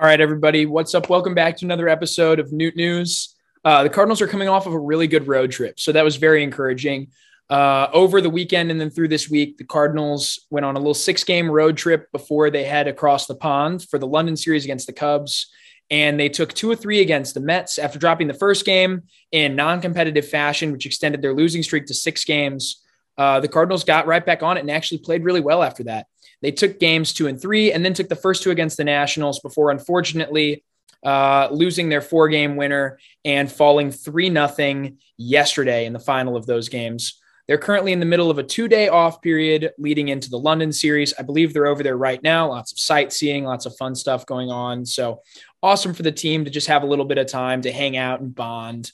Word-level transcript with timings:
All 0.00 0.06
right, 0.06 0.18
everybody, 0.18 0.64
what's 0.64 0.94
up? 0.94 1.10
Welcome 1.10 1.34
back 1.34 1.58
to 1.58 1.66
another 1.66 1.86
episode 1.86 2.40
of 2.40 2.54
Noot 2.54 2.74
News. 2.74 3.36
Uh, 3.66 3.82
the 3.82 3.90
Cardinals 3.90 4.22
are 4.22 4.26
coming 4.26 4.48
off 4.48 4.66
of 4.66 4.72
a 4.72 4.78
really 4.78 5.06
good 5.06 5.28
road 5.28 5.50
trip, 5.50 5.78
so 5.78 5.92
that 5.92 6.02
was 6.02 6.16
very 6.16 6.42
encouraging. 6.42 7.08
Uh, 7.50 7.86
over 7.92 8.22
the 8.22 8.30
weekend 8.30 8.70
and 8.70 8.80
then 8.80 8.88
through 8.88 9.08
this 9.08 9.28
week, 9.28 9.58
the 9.58 9.64
Cardinals 9.64 10.46
went 10.48 10.64
on 10.64 10.74
a 10.74 10.78
little 10.78 10.94
six 10.94 11.22
game 11.22 11.50
road 11.50 11.76
trip 11.76 12.10
before 12.12 12.48
they 12.48 12.64
head 12.64 12.88
across 12.88 13.26
the 13.26 13.34
pond 13.34 13.82
for 13.90 13.98
the 13.98 14.06
London 14.06 14.38
series 14.38 14.64
against 14.64 14.86
the 14.86 14.94
Cubs. 14.94 15.52
And 15.90 16.18
they 16.18 16.30
took 16.30 16.54
two 16.54 16.70
or 16.70 16.76
three 16.76 17.02
against 17.02 17.34
the 17.34 17.40
Mets 17.40 17.78
after 17.78 17.98
dropping 17.98 18.28
the 18.28 18.32
first 18.32 18.64
game 18.64 19.02
in 19.32 19.54
non 19.54 19.82
competitive 19.82 20.26
fashion, 20.26 20.72
which 20.72 20.86
extended 20.86 21.20
their 21.20 21.34
losing 21.34 21.62
streak 21.62 21.84
to 21.88 21.94
six 21.94 22.24
games. 22.24 22.82
Uh, 23.18 23.38
the 23.38 23.48
Cardinals 23.48 23.84
got 23.84 24.06
right 24.06 24.24
back 24.24 24.42
on 24.42 24.56
it 24.56 24.60
and 24.60 24.70
actually 24.70 24.96
played 24.96 25.24
really 25.24 25.42
well 25.42 25.62
after 25.62 25.84
that. 25.84 26.06
They 26.42 26.52
took 26.52 26.80
games 26.80 27.12
two 27.12 27.26
and 27.26 27.40
three, 27.40 27.72
and 27.72 27.84
then 27.84 27.94
took 27.94 28.08
the 28.08 28.16
first 28.16 28.42
two 28.42 28.50
against 28.50 28.76
the 28.76 28.84
Nationals 28.84 29.40
before, 29.40 29.70
unfortunately, 29.70 30.64
uh, 31.04 31.48
losing 31.50 31.88
their 31.88 32.00
four 32.00 32.28
game 32.28 32.56
winner 32.56 32.98
and 33.24 33.50
falling 33.50 33.90
3 33.90 34.28
nothing 34.28 34.98
yesterday 35.16 35.86
in 35.86 35.92
the 35.92 35.98
final 35.98 36.36
of 36.36 36.46
those 36.46 36.68
games. 36.68 37.20
They're 37.48 37.58
currently 37.58 37.92
in 37.92 37.98
the 38.00 38.06
middle 38.06 38.30
of 38.30 38.38
a 38.38 38.44
two 38.44 38.68
day 38.68 38.88
off 38.88 39.20
period 39.22 39.72
leading 39.76 40.08
into 40.08 40.30
the 40.30 40.38
London 40.38 40.72
series. 40.72 41.12
I 41.18 41.22
believe 41.22 41.52
they're 41.52 41.66
over 41.66 41.82
there 41.82 41.96
right 41.96 42.22
now. 42.22 42.48
Lots 42.50 42.70
of 42.70 42.78
sightseeing, 42.78 43.44
lots 43.44 43.66
of 43.66 43.76
fun 43.76 43.94
stuff 43.96 44.24
going 44.24 44.50
on. 44.50 44.86
So 44.86 45.22
awesome 45.62 45.92
for 45.92 46.04
the 46.04 46.12
team 46.12 46.44
to 46.44 46.50
just 46.50 46.68
have 46.68 46.84
a 46.84 46.86
little 46.86 47.04
bit 47.04 47.18
of 47.18 47.26
time 47.26 47.62
to 47.62 47.72
hang 47.72 47.96
out 47.96 48.20
and 48.20 48.32
bond. 48.32 48.92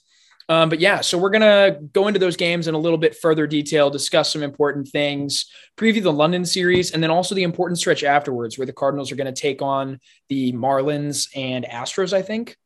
Um, 0.49 0.69
but 0.69 0.79
yeah, 0.79 1.01
so 1.01 1.19
we're 1.19 1.31
going 1.31 1.41
to 1.43 1.81
go 1.93 2.07
into 2.07 2.21
those 2.21 2.37
games 2.37 2.69
in 2.69 2.75
a 2.75 2.79
little 2.79 2.99
bit 2.99 3.17
further 3.17 3.47
detail, 3.49 3.91
discuss 3.91 4.33
some 4.33 4.45
important 4.45 4.89
things, 4.89 5.47
preview 5.77 6.03
the 6.03 6.13
London 6.13 6.45
series, 6.45 6.93
and 6.93 7.03
then 7.03 7.11
also 7.11 7.35
the 7.35 7.43
important 7.43 7.79
stretch 7.79 8.05
afterwards 8.05 8.57
where 8.57 8.67
the 8.67 8.73
Cardinals 8.73 9.11
are 9.11 9.17
going 9.17 9.33
to 9.33 9.41
take 9.41 9.61
on 9.61 9.99
the 10.29 10.53
Marlins 10.53 11.29
and 11.35 11.65
Astros, 11.65 12.13
I 12.13 12.23
think. 12.23 12.57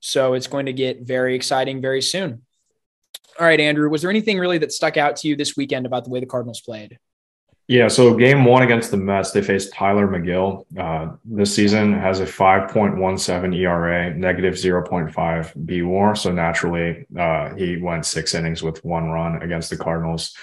So 0.00 0.34
it's 0.34 0.46
going 0.48 0.66
to 0.66 0.72
get 0.72 1.02
very 1.02 1.34
exciting 1.34 1.80
very 1.80 2.02
soon. 2.02 2.42
All 3.38 3.46
right, 3.46 3.60
Andrew, 3.60 3.88
was 3.88 4.02
there 4.02 4.10
anything 4.10 4.38
really 4.38 4.58
that 4.58 4.72
stuck 4.72 4.98
out 4.98 5.16
to 5.16 5.28
you 5.28 5.34
this 5.34 5.56
weekend 5.56 5.86
about 5.86 6.04
the 6.04 6.10
way 6.10 6.20
the 6.20 6.26
Cardinals 6.26 6.60
played? 6.60 6.98
Yeah, 7.70 7.86
so 7.86 8.14
game 8.14 8.44
one 8.44 8.64
against 8.64 8.90
the 8.90 8.96
Mets, 8.96 9.30
they 9.30 9.42
faced 9.42 9.72
Tylor 9.72 10.08
Megill. 10.08 10.66
Uh, 10.76 11.14
this 11.24 11.54
season 11.54 11.92
has 11.92 12.18
a 12.18 12.24
5.17 12.24 13.56
ERA, 13.56 14.12
negative 14.12 14.54
0.5 14.54 15.66
B 15.66 15.82
WAR. 15.82 16.16
So 16.16 16.32
naturally, 16.32 17.06
uh, 17.16 17.54
he 17.54 17.76
went 17.76 18.06
six 18.06 18.34
innings 18.34 18.60
with 18.60 18.84
one 18.84 19.10
run 19.10 19.40
against 19.40 19.70
the 19.70 19.76
Cardinals. 19.76 20.34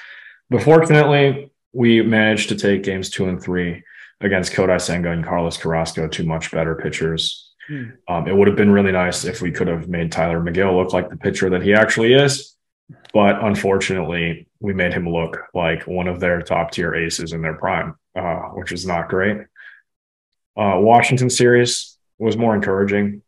But 0.49 0.63
fortunately, 0.63 1.51
we 1.73 2.01
managed 2.01 2.47
to 2.47 2.55
take 2.55 2.83
games 2.83 3.09
two 3.09 3.27
and 3.27 3.43
three 3.43 3.83
against 4.21 4.53
Kodai 4.53 4.79
Senga 4.79 5.11
and 5.11 5.25
Carlos 5.25 5.57
Carrasco, 5.57 6.07
two 6.07 6.23
much 6.23 6.49
better 6.49 6.75
pitchers. 6.75 7.51
Hmm. 7.67 7.83
Um, 8.07 8.27
it 8.29 8.37
would 8.37 8.47
have 8.47 8.55
been 8.55 8.71
really 8.71 8.93
nice 8.93 9.25
if 9.25 9.41
we 9.41 9.51
could 9.51 9.67
have 9.67 9.89
made 9.89 10.13
Tylor 10.13 10.39
Megill 10.39 10.77
look 10.77 10.93
like 10.93 11.09
the 11.09 11.17
pitcher 11.17 11.49
that 11.49 11.61
he 11.61 11.73
actually 11.73 12.13
is. 12.13 12.56
But 13.17 13.43
unfortunately, 13.43 14.47
we 14.59 14.75
made 14.75 14.93
him 14.93 15.09
look 15.09 15.39
like 15.55 15.87
one 15.87 16.07
of 16.07 16.19
their 16.19 16.39
top 16.43 16.69
tier 16.69 16.93
aces 16.93 17.33
in 17.33 17.41
their 17.41 17.55
prime, 17.55 17.95
uh, 18.15 18.49
which 18.49 18.71
is 18.71 18.85
not 18.85 19.09
great. 19.09 19.39
Uh, 20.55 20.77
Washington 20.77 21.31
series 21.31 21.97
was 22.19 22.37
more 22.37 22.53
encouraging. 22.53 23.23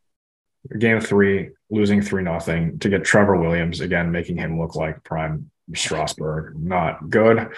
Game 0.78 1.02
three, 1.02 1.50
losing 1.72 2.04
three 2.04 2.22
nothing 2.22 2.78
to 2.78 2.90
get 2.90 3.04
Trevor 3.04 3.36
Williams 3.36 3.82
again, 3.82 4.12
making 4.12 4.38
him 4.38 4.60
look 4.60 4.76
like 4.76 5.04
prime 5.04 5.50
Strasburg. 5.74 6.56
Not 6.56 7.10
good. 7.10 7.50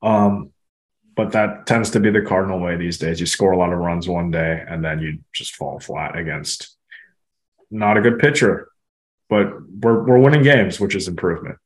Um, 0.00 0.52
but 1.14 1.32
that 1.32 1.66
tends 1.66 1.90
to 1.90 2.00
be 2.00 2.08
the 2.10 2.22
cardinal 2.22 2.60
way 2.60 2.78
these 2.78 2.96
days. 2.96 3.20
You 3.20 3.26
score 3.26 3.52
a 3.52 3.58
lot 3.58 3.74
of 3.74 3.78
runs 3.78 4.08
one 4.08 4.30
day 4.30 4.64
and 4.66 4.82
then 4.82 5.00
you 5.00 5.18
just 5.34 5.54
fall 5.54 5.78
flat 5.80 6.16
against 6.16 6.78
not 7.70 7.98
a 7.98 8.00
good 8.00 8.18
pitcher 8.18 8.70
but 9.28 9.46
we're 9.80 10.04
we're 10.04 10.18
winning 10.18 10.42
games, 10.42 10.78
which 10.78 10.94
is 10.94 11.08
improvement. 11.08 11.58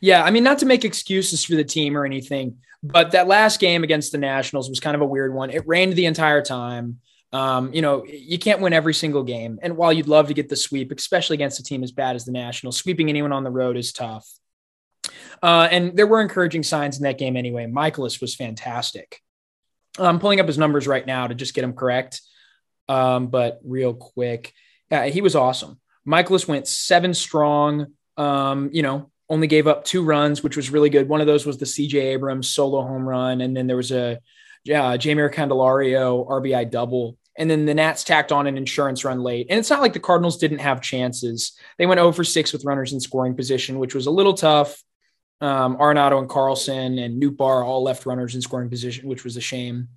Yeah, 0.00 0.22
I 0.22 0.30
mean, 0.30 0.44
not 0.44 0.58
to 0.58 0.66
make 0.66 0.84
excuses 0.84 1.44
for 1.44 1.54
the 1.54 1.64
team 1.64 1.96
or 1.96 2.04
anything, 2.04 2.58
but 2.82 3.12
that 3.12 3.26
last 3.26 3.60
game 3.60 3.82
against 3.84 4.12
the 4.12 4.18
Nationals 4.18 4.68
was 4.68 4.80
kind 4.80 4.94
of 4.94 5.00
a 5.00 5.06
weird 5.06 5.34
one. 5.34 5.50
It 5.50 5.66
rained 5.66 5.94
the 5.94 6.06
entire 6.06 6.42
time. 6.42 7.00
Um, 7.32 7.72
you 7.74 7.82
know, 7.82 8.04
you 8.06 8.38
can't 8.38 8.60
win 8.60 8.72
every 8.72 8.94
single 8.94 9.22
game. 9.22 9.58
And 9.62 9.76
while 9.76 9.92
you'd 9.92 10.08
love 10.08 10.28
to 10.28 10.34
get 10.34 10.48
the 10.48 10.56
sweep, 10.56 10.92
especially 10.92 11.34
against 11.34 11.60
a 11.60 11.62
team 11.62 11.82
as 11.82 11.92
bad 11.92 12.16
as 12.16 12.24
the 12.24 12.32
Nationals, 12.32 12.76
sweeping 12.76 13.08
anyone 13.08 13.32
on 13.32 13.44
the 13.44 13.50
road 13.50 13.76
is 13.76 13.92
tough. 13.92 14.26
Uh, 15.42 15.68
and 15.70 15.96
there 15.96 16.06
were 16.06 16.20
encouraging 16.20 16.62
signs 16.62 16.96
in 16.96 17.02
that 17.02 17.18
game 17.18 17.36
anyway. 17.36 17.66
Mikolas 17.66 18.20
was 18.20 18.34
fantastic. 18.34 19.20
I'm 19.98 20.18
pulling 20.18 20.40
up 20.40 20.46
his 20.46 20.58
numbers 20.58 20.86
right 20.86 21.06
now 21.06 21.26
to 21.26 21.34
just 21.34 21.54
get 21.54 21.64
him 21.64 21.72
correct. 21.72 22.20
Um, 22.88 23.28
but 23.28 23.60
real 23.64 23.94
quick, 23.94 24.52
yeah, 24.90 25.06
he 25.06 25.20
was 25.20 25.34
awesome. 25.34 25.80
Mikolas 26.06 26.46
went 26.46 26.68
seven 26.68 27.14
strong. 27.14 27.88
Um, 28.16 28.70
you 28.72 28.82
know, 28.82 29.10
only 29.28 29.46
gave 29.46 29.66
up 29.66 29.84
two 29.84 30.04
runs, 30.04 30.42
which 30.42 30.56
was 30.56 30.70
really 30.70 30.90
good. 30.90 31.08
One 31.08 31.20
of 31.20 31.26
those 31.26 31.46
was 31.46 31.58
the 31.58 31.64
CJ 31.64 31.94
Abrams 31.94 32.48
solo 32.48 32.82
home 32.82 33.08
run, 33.08 33.40
and 33.40 33.56
then 33.56 33.66
there 33.66 33.76
was 33.76 33.92
a 33.92 34.20
yeah, 34.66 34.96
Jeimer 34.96 35.32
Candelario 35.32 36.26
RBI 36.28 36.70
double. 36.70 37.16
And 37.38 37.50
then 37.50 37.66
the 37.66 37.74
Nats 37.74 38.02
tacked 38.02 38.32
on 38.32 38.46
an 38.46 38.56
insurance 38.56 39.04
run 39.04 39.20
late. 39.22 39.46
And 39.50 39.58
it's 39.58 39.70
not 39.70 39.82
like 39.82 39.92
the 39.92 40.00
Cardinals 40.00 40.38
didn't 40.38 40.58
have 40.58 40.80
chances. 40.80 41.56
They 41.78 41.86
went 41.86 42.00
over 42.00 42.24
6 42.24 42.52
with 42.52 42.64
runners 42.64 42.92
in 42.92 43.00
scoring 43.00 43.36
position, 43.36 43.78
which 43.78 43.94
was 43.94 44.06
a 44.06 44.10
little 44.10 44.34
tough. 44.34 44.82
Um, 45.40 45.76
and 45.78 46.28
Carlson 46.28 46.98
and 46.98 47.22
Nootbaar 47.22 47.64
all 47.64 47.82
left 47.82 48.06
runners 48.06 48.34
in 48.34 48.40
scoring 48.40 48.70
position, 48.70 49.06
which 49.06 49.22
was 49.22 49.36
a 49.36 49.40
shame. 49.40 49.88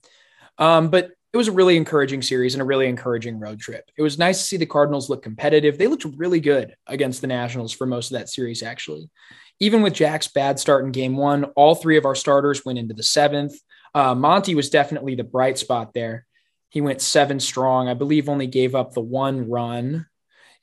Um, 0.57 0.89
but 0.89 1.11
it 1.31 1.37
was 1.37 1.47
a 1.47 1.51
really 1.51 1.77
encouraging 1.77 2.21
series 2.21 2.55
and 2.55 2.61
a 2.61 2.65
really 2.65 2.87
encouraging 2.87 3.39
road 3.39 3.59
trip. 3.59 3.89
It 3.95 4.01
was 4.01 4.17
nice 4.17 4.39
to 4.39 4.43
see 4.43 4.57
the 4.57 4.65
Cardinals 4.65 5.09
look 5.09 5.21
competitive. 5.21 5.77
They 5.77 5.87
looked 5.87 6.05
really 6.17 6.39
good 6.39 6.75
against 6.87 7.21
the 7.21 7.27
Nationals 7.27 7.71
for 7.71 7.85
most 7.85 8.11
of 8.11 8.17
that 8.17 8.29
series, 8.29 8.63
actually. 8.63 9.11
Even 9.59 9.81
with 9.81 9.93
Jack's 9.93 10.27
bad 10.27 10.59
start 10.59 10.85
in 10.85 10.91
game 10.91 11.15
one, 11.15 11.43
all 11.55 11.75
three 11.75 11.97
of 11.97 12.05
our 12.05 12.15
starters 12.15 12.65
went 12.65 12.79
into 12.79 12.95
the 12.95 13.03
seventh. 13.03 13.53
Uh, 13.93 14.15
Monty 14.15 14.55
was 14.55 14.69
definitely 14.69 15.15
the 15.15 15.23
bright 15.23 15.59
spot 15.59 15.93
there. 15.93 16.25
He 16.69 16.81
went 16.81 17.01
seven 17.01 17.39
strong. 17.39 17.87
I 17.87 17.93
believe 17.93 18.29
only 18.29 18.47
gave 18.47 18.73
up 18.73 18.93
the 18.93 19.01
one 19.01 19.49
run. 19.49 20.07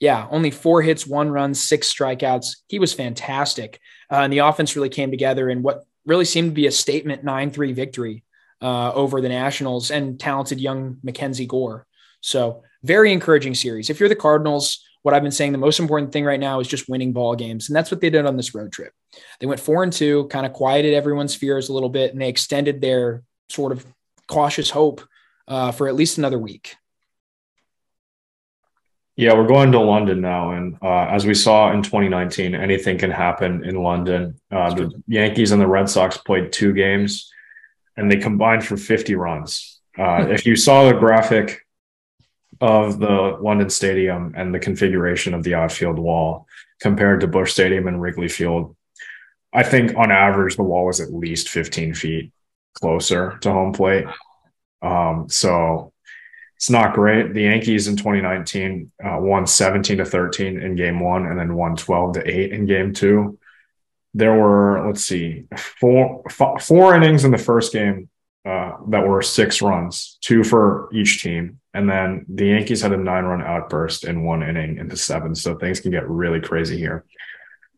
Yeah, 0.01 0.27
only 0.31 0.51
four 0.51 0.83
hits, 0.83 1.07
one 1.07 1.31
run, 1.31 1.55
six 1.55 1.93
strikeouts. 1.93 2.57
He 2.69 2.79
was 2.79 2.93
fantastic. 2.93 3.79
Uh, 4.11 4.17
and 4.17 4.33
the 4.33 4.39
offense 4.39 4.75
really 4.75 4.89
came 4.89 5.11
together 5.11 5.49
in 5.49 5.63
what 5.63 5.85
really 6.05 6.25
seemed 6.25 6.51
to 6.51 6.55
be 6.55 6.67
a 6.67 6.73
statement 6.73 7.25
9 7.25 7.51
3 7.51 7.73
victory 7.73 8.25
uh, 8.63 8.93
over 8.93 9.21
the 9.21 9.29
Nationals 9.29 9.91
and 9.91 10.19
talented 10.19 10.61
young 10.61 10.99
Mackenzie 11.03 11.47
Gore. 11.47 11.87
So 12.21 12.63
very 12.83 13.13
encouraging 13.13 13.55
series. 13.55 13.91
If 13.91 14.01
you're 14.01 14.09
the 14.09 14.17
Cardinals, 14.17 14.83
what 15.03 15.15
I've 15.15 15.23
been 15.23 15.33
saying, 15.33 15.53
the 15.53 15.59
most 15.59 15.79
important 15.79 16.13
thing 16.13 16.25
right 16.25 16.41
now 16.41 16.61
is 16.61 16.69
just 16.69 16.89
winning 16.89 17.13
ball 17.13 17.37
games. 17.37 17.69
And 17.69 17.77
that's 17.77 17.91
what 17.91 18.01
they 18.01 18.11
did 18.11 18.27
on 18.27 18.37
this 18.37 18.55
road 18.55 18.73
trip. 18.73 18.93
They 19.41 19.47
went 19.47 19.61
four 19.61 19.83
and 19.83 19.93
two, 19.93 20.27
kind 20.29 20.47
of 20.47 20.53
quieted 20.53 20.95
everyone's 20.95 21.35
fears 21.35 21.69
a 21.69 21.73
little 21.73 21.89
bit, 21.89 22.13
and 22.13 22.21
they 22.21 22.29
extended 22.29 22.81
their 22.81 23.23
sort 23.49 23.73
of 23.73 23.87
cautious 24.27 24.71
hope 24.71 25.03
uh, 25.47 25.71
for 25.71 25.89
at 25.89 25.95
least 25.95 26.19
another 26.19 26.39
week. 26.39 26.75
Yeah, 29.15 29.33
we're 29.33 29.47
going 29.47 29.73
to 29.73 29.81
London 29.81 30.21
now. 30.21 30.51
And 30.51 30.77
uh, 30.83 31.07
as 31.07 31.25
we 31.25 31.35
saw 31.35 31.73
in 31.73 31.83
2019, 31.83 32.55
anything 32.55 32.99
can 32.99 33.11
happen 33.11 33.65
in 33.65 33.83
London. 33.83 34.39
Uh, 34.51 34.75
the 34.75 35.03
Yankees 35.07 35.53
and 35.53 35.63
the 35.63 35.67
Red 35.67 35.89
Sox 35.89 36.19
played 36.19 36.53
two 36.53 36.75
games 36.75 37.33
and 37.97 38.11
they 38.11 38.17
combined 38.17 38.65
for 38.65 38.77
50 38.77 39.15
runs. 39.15 39.81
Uh, 39.99 40.27
if 40.29 40.45
you 40.47 40.57
saw 40.57 40.85
the 40.85 40.99
graphic 40.99 41.61
of 42.61 42.99
the 42.99 43.39
London 43.41 43.71
Stadium 43.71 44.35
and 44.37 44.55
the 44.55 44.59
configuration 44.59 45.35
of 45.35 45.43
the 45.43 45.55
outfield 45.55 45.99
wall 45.99 46.47
compared 46.81 47.21
to 47.21 47.27
Busch 47.27 47.53
Stadium 47.53 47.87
and 47.89 48.01
Wrigley 48.01 48.29
Field, 48.29 48.77
I 49.53 49.63
think 49.63 49.97
on 49.97 50.11
average 50.11 50.57
the 50.57 50.63
wall 50.63 50.87
was 50.87 51.01
at 51.01 51.13
least 51.13 51.49
15 51.49 51.95
feet 51.95 52.33
closer 52.75 53.39
to 53.41 53.51
home 53.51 53.73
plate. 53.73 54.05
Um, 54.83 55.29
so 55.31 55.93
it's 56.57 56.71
not 56.71 56.95
great. 56.95 57.33
The 57.33 57.43
Yankees 57.43 57.89
in 57.89 57.97
2019 57.97 58.93
uh, 59.03 59.19
won 59.21 59.47
17 59.47 59.99
to 59.99 60.05
13 60.05 60.61
in 60.61 60.77
game 60.77 61.01
one 61.01 61.27
and 61.27 61.39
then 61.39 61.55
won 61.55 61.77
12 61.77 62.15
to 62.15 62.31
8 62.31 62.53
in 62.53 62.67
game 62.67 62.93
two 62.93 63.39
there 64.17 64.35
were 64.35 64.83
let's 64.87 65.05
see 65.05 65.45
four 65.79 66.23
four 66.61 66.97
innings 66.97 67.25
in 67.25 67.31
the 67.31 67.39
first 67.39 67.73
game 67.73 68.09
uh, 68.47 68.77
that 68.89 69.07
were 69.07 69.21
six 69.21 69.61
runs, 69.61 70.19
two 70.23 70.43
for 70.43 70.89
each 70.93 71.23
team, 71.23 71.61
and 71.75 71.89
then 71.89 72.25
the 72.29 72.47
Yankees 72.47 72.81
had 72.81 72.93
a 72.93 72.97
nine 72.97 73.25
run 73.25 73.43
outburst 73.43 74.05
in 74.05 74.25
one 74.25 74.43
inning 74.43 74.79
into 74.79 74.97
seven. 74.97 75.35
So 75.35 75.57
things 75.57 75.81
can 75.81 75.91
get 75.91 76.09
really 76.09 76.41
crazy 76.41 76.79
here. 76.79 77.05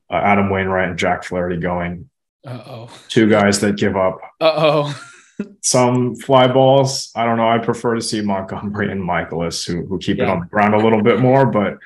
Uh, 0.08 0.17
Adam 0.17 0.49
Wainwright 0.49 0.90
and 0.90 0.99
Jack 0.99 1.25
Flaherty 1.25 1.56
going. 1.56 2.08
Uh 2.46 2.62
oh. 2.67 2.90
Two 3.08 3.29
guys 3.29 3.58
that 3.61 3.76
give 3.76 3.96
up. 3.96 4.20
Uh 4.40 4.52
oh. 4.56 5.05
some 5.62 6.14
fly 6.14 6.46
balls. 6.46 7.11
I 7.17 7.25
don't 7.25 7.37
know. 7.37 7.49
I 7.49 7.58
prefer 7.58 7.96
to 7.96 8.00
see 8.00 8.20
Montgomery 8.20 8.93
and 8.93 9.02
Mikolas 9.02 9.67
who 9.67 9.87
who 9.87 9.99
keep 9.99 10.19
yeah. 10.19 10.25
it 10.25 10.31
on 10.31 10.40
the 10.40 10.46
ground 10.46 10.75
a 10.75 10.79
little 10.79 11.02
bit 11.02 11.19
more, 11.19 11.46
but 11.46 11.79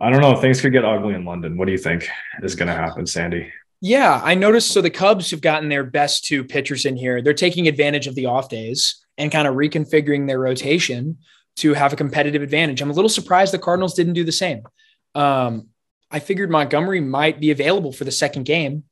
I 0.00 0.10
don't 0.10 0.20
know. 0.20 0.36
Things 0.36 0.60
could 0.60 0.72
get 0.72 0.84
ugly 0.84 1.14
in 1.14 1.24
London. 1.24 1.56
What 1.56 1.66
do 1.66 1.72
you 1.72 1.78
think 1.78 2.08
is 2.42 2.54
going 2.54 2.68
to 2.68 2.74
happen, 2.74 3.06
Sandy? 3.06 3.52
Yeah, 3.80 4.20
I 4.22 4.34
noticed. 4.34 4.72
So 4.72 4.80
the 4.80 4.90
Cubs 4.90 5.30
have 5.30 5.40
gotten 5.40 5.68
their 5.68 5.84
best 5.84 6.24
two 6.24 6.44
pitchers 6.44 6.84
in 6.84 6.96
here. 6.96 7.22
They're 7.22 7.34
taking 7.34 7.68
advantage 7.68 8.06
of 8.06 8.14
the 8.14 8.26
off 8.26 8.48
days 8.48 9.04
and 9.16 9.32
kind 9.32 9.48
of 9.48 9.54
reconfiguring 9.54 10.26
their 10.26 10.38
rotation 10.38 11.18
to 11.56 11.74
have 11.74 11.92
a 11.92 11.96
competitive 11.96 12.42
advantage. 12.42 12.80
I'm 12.80 12.90
a 12.90 12.94
little 12.94 13.08
surprised 13.08 13.52
the 13.52 13.58
Cardinals 13.58 13.94
didn't 13.94 14.14
do 14.14 14.24
the 14.24 14.32
same. 14.32 14.62
Um, 15.14 15.68
I 16.10 16.20
figured 16.20 16.50
Montgomery 16.50 17.00
might 17.00 17.40
be 17.40 17.50
available 17.50 17.92
for 17.92 18.04
the 18.04 18.12
second 18.12 18.44
game. 18.44 18.84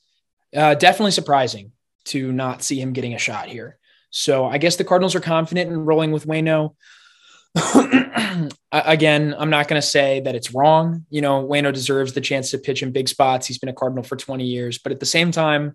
Uh, 0.54 0.74
definitely 0.74 1.12
surprising 1.12 1.72
to 2.06 2.32
not 2.32 2.62
see 2.62 2.80
him 2.80 2.92
getting 2.92 3.14
a 3.14 3.18
shot 3.18 3.46
here. 3.48 3.78
So 4.10 4.46
I 4.46 4.58
guess 4.58 4.76
the 4.76 4.84
Cardinals 4.84 5.14
are 5.14 5.20
confident 5.20 5.70
in 5.70 5.84
rolling 5.84 6.12
with 6.12 6.26
Wayno. 6.26 6.74
Again, 8.72 9.34
I'm 9.38 9.50
not 9.50 9.68
going 9.68 9.80
to 9.80 9.86
say 9.86 10.20
that 10.20 10.34
it's 10.34 10.52
wrong. 10.52 11.06
You 11.08 11.22
know, 11.22 11.46
Wayno 11.46 11.72
deserves 11.72 12.12
the 12.12 12.20
chance 12.20 12.50
to 12.50 12.58
pitch 12.58 12.82
in 12.82 12.92
big 12.92 13.08
spots. 13.08 13.46
He's 13.46 13.58
been 13.58 13.68
a 13.68 13.74
Cardinal 13.74 14.04
for 14.04 14.16
20 14.16 14.44
years, 14.44 14.78
but 14.78 14.92
at 14.92 15.00
the 15.00 15.06
same 15.06 15.30
time, 15.30 15.74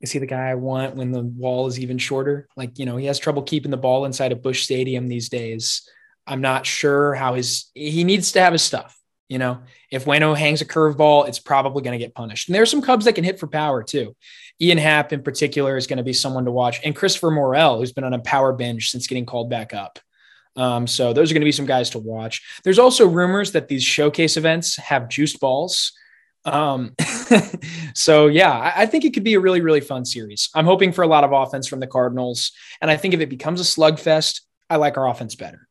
is 0.00 0.12
he 0.12 0.18
the 0.18 0.26
guy 0.26 0.48
I 0.48 0.54
want 0.54 0.96
when 0.96 1.12
the 1.12 1.22
wall 1.22 1.66
is 1.66 1.78
even 1.78 1.98
shorter? 1.98 2.48
Like, 2.56 2.78
you 2.78 2.86
know, 2.86 2.96
he 2.96 3.06
has 3.06 3.18
trouble 3.18 3.42
keeping 3.42 3.70
the 3.70 3.76
ball 3.76 4.04
inside 4.04 4.32
of 4.32 4.42
Busch 4.42 4.62
Stadium 4.62 5.08
these 5.08 5.28
days. 5.28 5.88
I'm 6.26 6.40
not 6.40 6.64
sure 6.64 7.14
how 7.14 7.34
his 7.34 7.70
he 7.74 8.04
needs 8.04 8.32
to 8.32 8.40
have 8.40 8.52
his 8.52 8.62
stuff. 8.62 8.96
You 9.28 9.38
know, 9.38 9.60
if 9.90 10.06
Wayno 10.06 10.36
hangs 10.36 10.60
a 10.60 10.64
curveball, 10.64 11.28
it's 11.28 11.38
probably 11.38 11.82
going 11.82 11.98
to 11.98 12.04
get 12.04 12.14
punished. 12.14 12.48
And 12.48 12.54
there 12.54 12.62
are 12.62 12.66
some 12.66 12.82
Cubs 12.82 13.04
that 13.04 13.14
can 13.14 13.24
hit 13.24 13.38
for 13.38 13.46
power 13.46 13.82
too. 13.82 14.16
Ian 14.60 14.78
Happ 14.78 15.12
in 15.12 15.22
particular 15.22 15.76
is 15.76 15.86
going 15.86 15.98
to 15.98 16.02
be 16.02 16.12
someone 16.12 16.44
to 16.46 16.50
watch, 16.50 16.80
and 16.84 16.96
Christopher 16.96 17.30
Morel, 17.30 17.78
who's 17.78 17.92
been 17.92 18.04
on 18.04 18.12
a 18.12 18.18
power 18.18 18.52
binge 18.52 18.90
since 18.90 19.06
getting 19.06 19.26
called 19.26 19.48
back 19.50 19.72
up. 19.72 19.98
Um, 20.60 20.86
so 20.86 21.14
those 21.14 21.30
are 21.30 21.34
going 21.34 21.40
to 21.40 21.46
be 21.46 21.52
some 21.52 21.64
guys 21.64 21.88
to 21.90 21.98
watch. 21.98 22.60
There's 22.64 22.78
also 22.78 23.08
rumors 23.08 23.52
that 23.52 23.68
these 23.68 23.82
showcase 23.82 24.36
events 24.36 24.76
have 24.76 25.08
juiced 25.08 25.40
balls. 25.40 25.92
Um, 26.44 26.94
so 27.94 28.26
yeah, 28.26 28.52
I, 28.52 28.82
I, 28.82 28.86
think 28.86 29.06
it 29.06 29.14
could 29.14 29.24
be 29.24 29.34
a 29.34 29.40
really, 29.40 29.62
really 29.62 29.80
fun 29.80 30.04
series. 30.04 30.50
I'm 30.54 30.66
hoping 30.66 30.92
for 30.92 31.00
a 31.02 31.06
lot 31.06 31.24
of 31.24 31.32
offense 31.32 31.66
from 31.66 31.80
the 31.80 31.86
Cardinals. 31.86 32.52
And 32.82 32.90
I 32.90 32.98
think 32.98 33.14
if 33.14 33.20
it 33.20 33.30
becomes 33.30 33.58
a 33.60 33.64
slugfest, 33.64 34.42
I 34.68 34.76
like 34.76 34.98
our 34.98 35.08
offense 35.08 35.34
better. 35.34 35.66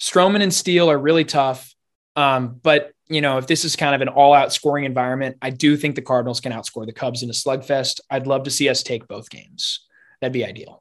Stroman 0.00 0.42
and 0.42 0.54
Steele 0.54 0.88
are 0.88 0.98
really 0.98 1.24
tough. 1.24 1.74
Um, 2.14 2.60
but 2.62 2.92
you 3.08 3.20
know, 3.20 3.38
if 3.38 3.48
this 3.48 3.64
is 3.64 3.74
kind 3.74 3.96
of 3.96 4.00
an 4.00 4.08
all-out 4.08 4.52
scoring 4.52 4.84
environment, 4.84 5.38
I 5.42 5.50
do 5.50 5.76
think 5.76 5.96
the 5.96 6.02
Cardinals 6.02 6.40
can 6.40 6.52
outscore 6.52 6.86
the 6.86 6.92
Cubs 6.92 7.24
in 7.24 7.30
a 7.30 7.32
slugfest. 7.32 8.00
I'd 8.08 8.28
love 8.28 8.44
to 8.44 8.50
see 8.50 8.68
us 8.68 8.84
take 8.84 9.08
both 9.08 9.28
games. 9.28 9.80
That'd 10.20 10.32
be 10.32 10.44
ideal. 10.44 10.79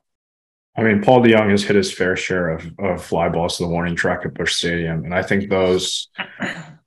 I 0.78 0.84
mean, 0.84 1.02
Paul 1.02 1.22
DeJong 1.22 1.52
has 1.52 1.64
hit 1.64 1.76
his 1.76 1.92
fair 1.92 2.16
share 2.16 2.50
of, 2.50 2.72
of 2.80 3.04
fly 3.04 3.28
balls 3.28 3.58
to 3.58 3.64
the 3.64 3.70
warning 3.70 3.96
track 3.96 4.26
at 4.26 4.34
Busch 4.34 4.56
Stadium, 4.56 5.04
and 5.04 5.14
I 5.14 5.22
think 5.22 5.50
those 5.50 6.08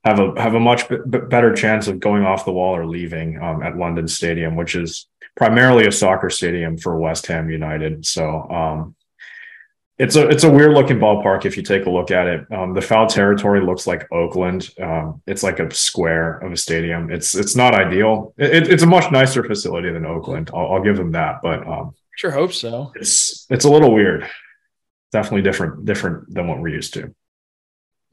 have 0.03 0.19
a 0.19 0.33
have 0.41 0.55
a 0.55 0.59
much 0.59 0.89
b- 0.89 0.97
better 1.29 1.53
chance 1.53 1.87
of 1.87 1.99
going 1.99 2.23
off 2.23 2.45
the 2.45 2.51
wall 2.51 2.75
or 2.75 2.85
leaving 2.85 3.41
um, 3.41 3.61
at 3.61 3.77
London 3.77 4.07
Stadium, 4.07 4.55
which 4.55 4.75
is 4.75 5.07
primarily 5.35 5.87
a 5.87 5.91
soccer 5.91 6.29
stadium 6.29 6.77
for 6.77 6.97
West 6.97 7.27
Ham 7.27 7.49
United. 7.49 8.05
So 8.05 8.49
um, 8.49 8.95
it's 9.99 10.15
a 10.15 10.27
it's 10.27 10.43
a 10.43 10.51
weird 10.51 10.73
looking 10.73 10.97
ballpark 10.97 11.45
if 11.45 11.55
you 11.55 11.63
take 11.63 11.85
a 11.85 11.89
look 11.89 12.09
at 12.09 12.27
it. 12.27 12.51
Um, 12.51 12.73
the 12.73 12.81
foul 12.81 13.07
territory 13.07 13.61
looks 13.61 13.85
like 13.85 14.11
Oakland. 14.11 14.69
Um, 14.81 15.21
it's 15.27 15.43
like 15.43 15.59
a 15.59 15.73
square 15.73 16.39
of 16.39 16.51
a 16.51 16.57
stadium. 16.57 17.11
It's 17.11 17.35
it's 17.35 17.55
not 17.55 17.75
ideal. 17.75 18.33
It, 18.37 18.69
it's 18.69 18.83
a 18.83 18.87
much 18.87 19.11
nicer 19.11 19.43
facility 19.43 19.91
than 19.91 20.05
Oakland. 20.05 20.49
I'll, 20.53 20.73
I'll 20.73 20.83
give 20.83 20.97
them 20.97 21.11
that, 21.11 21.41
but 21.43 21.67
um, 21.67 21.93
Sure 22.15 22.31
hope 22.31 22.53
so. 22.53 22.91
It's 22.95 23.45
it's 23.49 23.65
a 23.65 23.69
little 23.69 23.93
weird. 23.93 24.29
Definitely 25.11 25.41
different 25.41 25.85
different 25.85 26.33
than 26.33 26.47
what 26.47 26.59
we're 26.59 26.69
used 26.69 26.93
to. 26.93 27.13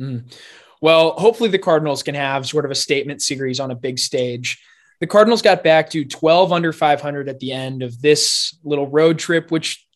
Mm. 0.00 0.32
Well, 0.80 1.12
hopefully 1.12 1.50
the 1.50 1.58
Cardinals 1.58 2.02
can 2.02 2.14
have 2.14 2.46
sort 2.46 2.64
of 2.64 2.70
a 2.70 2.74
statement 2.74 3.20
series 3.20 3.60
on 3.60 3.70
a 3.70 3.74
big 3.74 3.98
stage. 3.98 4.62
The 5.00 5.06
Cardinals 5.06 5.42
got 5.42 5.62
back 5.62 5.90
to 5.90 6.04
12 6.04 6.52
under 6.52 6.72
500 6.72 7.28
at 7.28 7.38
the 7.38 7.52
end 7.52 7.82
of 7.82 8.00
this 8.00 8.56
little 8.64 8.86
road 8.86 9.18
trip, 9.18 9.50
which 9.50 9.86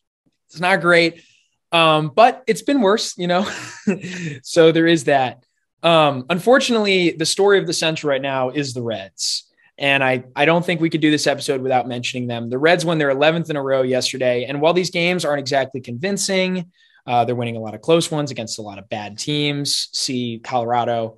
is 0.51 0.61
not 0.61 0.81
great. 0.81 1.23
Um, 1.71 2.11
but 2.15 2.43
it's 2.47 2.61
been 2.61 2.81
worse, 2.81 3.17
you 3.17 3.27
know. 3.27 3.49
so 4.43 4.71
there 4.71 4.87
is 4.87 5.05
that. 5.05 5.43
Um, 5.83 6.25
unfortunately, 6.29 7.11
the 7.11 7.25
story 7.25 7.59
of 7.59 7.67
the 7.67 7.73
Central 7.73 8.09
right 8.09 8.21
now 8.21 8.49
is 8.49 8.73
the 8.73 8.81
Reds. 8.81 9.44
And 9.77 10.03
I, 10.03 10.23
I 10.35 10.45
don't 10.45 10.65
think 10.65 10.79
we 10.79 10.89
could 10.89 11.01
do 11.01 11.11
this 11.11 11.27
episode 11.27 11.61
without 11.61 11.87
mentioning 11.87 12.27
them. 12.27 12.49
The 12.49 12.57
Reds 12.57 12.85
won 12.85 12.97
their 12.97 13.13
11th 13.13 13.49
in 13.49 13.57
a 13.57 13.61
row 13.61 13.81
yesterday. 13.81 14.45
And 14.45 14.61
while 14.61 14.73
these 14.73 14.89
games 14.89 15.25
aren't 15.25 15.39
exactly 15.39 15.81
convincing, 15.81 16.71
uh, 17.05 17.25
they're 17.25 17.35
winning 17.35 17.57
a 17.57 17.59
lot 17.59 17.75
of 17.75 17.81
close 17.81 18.09
ones 18.09 18.31
against 18.31 18.57
a 18.57 18.61
lot 18.61 18.79
of 18.79 18.87
bad 18.87 19.17
teams. 19.17 19.89
See 19.91 20.39
Colorado, 20.43 21.17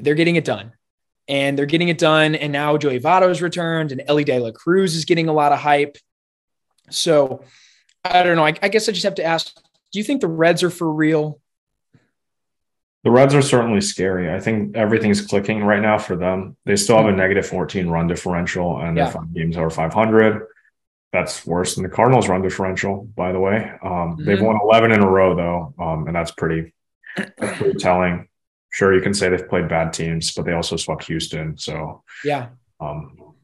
they're 0.00 0.14
getting 0.14 0.36
it 0.36 0.44
done. 0.44 0.72
And 1.28 1.56
they're 1.56 1.66
getting 1.66 1.88
it 1.88 1.98
done. 1.98 2.34
And 2.34 2.52
now 2.52 2.76
Joey 2.76 3.00
Votto 3.00 3.28
has 3.28 3.40
returned 3.40 3.92
and 3.92 4.02
Elly 4.06 4.24
De 4.24 4.38
La 4.38 4.50
Cruz 4.50 4.94
is 4.94 5.04
getting 5.04 5.28
a 5.28 5.32
lot 5.32 5.52
of 5.52 5.58
hype. 5.58 5.96
So 6.90 7.44
I 8.04 8.22
don't 8.24 8.36
know. 8.36 8.44
I, 8.44 8.54
I 8.60 8.68
guess 8.68 8.88
I 8.88 8.92
just 8.92 9.04
have 9.04 9.14
to 9.14 9.24
ask 9.24 9.54
do 9.94 10.00
you 10.00 10.04
think 10.04 10.20
the 10.20 10.28
Reds 10.28 10.64
are 10.64 10.70
for 10.70 10.92
real? 10.92 11.40
The 13.04 13.10
Reds 13.10 13.34
are 13.34 13.42
certainly 13.42 13.82
scary. 13.82 14.34
I 14.34 14.40
think 14.40 14.74
everything's 14.76 15.20
clicking 15.20 15.62
right 15.62 15.82
now 15.82 15.98
for 15.98 16.16
them. 16.16 16.56
They 16.64 16.74
still 16.74 16.96
have 16.96 17.06
a 17.06 17.12
negative 17.12 17.46
14 17.46 17.86
run 17.86 18.06
differential 18.06 18.80
and 18.80 18.96
yeah. 18.96 19.04
their 19.04 19.12
five 19.12 19.34
games 19.34 19.58
are 19.58 19.68
500. 19.68 20.46
That's 21.12 21.46
worse 21.46 21.74
than 21.74 21.84
the 21.84 21.90
Cardinals 21.90 22.28
run 22.28 22.40
differential, 22.40 23.04
by 23.14 23.32
the 23.32 23.38
way. 23.38 23.70
Um, 23.82 23.90
mm-hmm. 23.90 24.24
They've 24.24 24.40
won 24.40 24.58
11 24.60 24.90
in 24.90 25.02
a 25.02 25.08
row 25.08 25.36
though. 25.36 25.74
Um, 25.78 26.06
and 26.06 26.16
that's 26.16 26.30
pretty, 26.30 26.72
that's 27.16 27.58
pretty 27.58 27.78
telling. 27.78 28.26
Sure, 28.70 28.94
you 28.94 29.02
can 29.02 29.14
say 29.14 29.28
they've 29.28 29.48
played 29.48 29.68
bad 29.68 29.92
teams, 29.92 30.32
but 30.32 30.46
they 30.46 30.52
also 30.52 30.76
swept 30.76 31.04
Houston. 31.04 31.58
So 31.58 32.02
yeah, 32.24 32.48
um, 32.80 33.34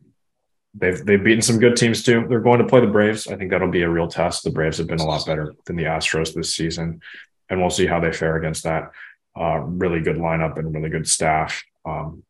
they've 0.74 1.04
they've 1.04 1.22
beaten 1.22 1.42
some 1.42 1.60
good 1.60 1.76
teams 1.76 2.02
too. 2.02 2.26
They're 2.28 2.40
going 2.40 2.58
to 2.58 2.66
play 2.66 2.80
the 2.80 2.88
Braves. 2.88 3.28
I 3.28 3.36
think 3.36 3.52
that'll 3.52 3.70
be 3.70 3.82
a 3.82 3.88
real 3.88 4.08
test. 4.08 4.42
The 4.42 4.50
Braves 4.50 4.78
have 4.78 4.88
been 4.88 4.98
a 4.98 5.06
lot 5.06 5.24
better 5.26 5.54
than 5.66 5.76
the 5.76 5.84
Astros 5.84 6.34
this 6.34 6.52
season, 6.52 7.00
and 7.48 7.60
we'll 7.60 7.70
see 7.70 7.86
how 7.86 8.00
they 8.00 8.10
fare 8.10 8.38
against 8.38 8.64
that 8.64 8.90
uh, 9.38 9.59
really 9.61 10.00
good 10.00 10.17
lineup 10.17 10.59
and 10.59 10.75
really 10.75 10.91
good 10.91 11.09
staff. 11.09 11.62
Um, 11.85 12.23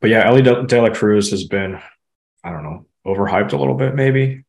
but 0.00 0.10
yeah, 0.10 0.26
Elly 0.26 0.42
De 0.42 0.80
La 0.80 0.90
Cruz 0.90 1.30
has 1.30 1.44
been, 1.44 1.80
I 2.42 2.50
don't 2.50 2.62
know, 2.62 2.86
overhyped 3.06 3.52
a 3.52 3.56
little 3.56 3.74
bit, 3.74 3.94
maybe. 3.94 4.44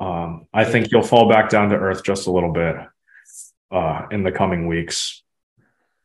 Um, 0.00 0.46
I 0.52 0.64
think 0.64 0.88
he'll 0.88 1.02
fall 1.02 1.28
back 1.28 1.48
down 1.48 1.70
to 1.70 1.76
earth 1.76 2.04
just 2.04 2.26
a 2.26 2.32
little 2.32 2.52
bit 2.52 2.76
uh, 3.70 4.06
in 4.10 4.22
the 4.22 4.32
coming 4.32 4.66
weeks. 4.66 5.22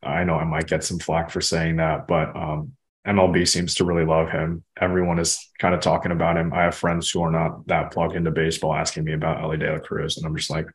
I 0.02 0.24
know 0.24 0.36
I 0.36 0.44
might 0.44 0.66
get 0.66 0.84
some 0.84 0.98
flack 0.98 1.30
for 1.30 1.40
saying 1.40 1.76
that, 1.76 2.06
but 2.06 2.34
um, 2.34 2.72
MLB 3.06 3.46
seems 3.46 3.74
to 3.76 3.84
really 3.84 4.04
love 4.04 4.30
him. 4.30 4.64
Everyone 4.80 5.18
is 5.18 5.50
kind 5.58 5.74
of 5.74 5.80
talking 5.80 6.12
about 6.12 6.36
him. 6.36 6.52
I 6.52 6.62
have 6.62 6.74
friends 6.74 7.10
who 7.10 7.22
are 7.22 7.30
not 7.30 7.66
that 7.66 7.92
plugged 7.92 8.16
into 8.16 8.30
baseball 8.30 8.74
asking 8.74 9.04
me 9.04 9.12
about 9.12 9.42
Elly 9.42 9.58
De 9.58 9.70
La 9.70 9.78
Cruz, 9.78 10.16
and 10.16 10.26
I'm 10.26 10.36
just 10.36 10.50
like, 10.50 10.66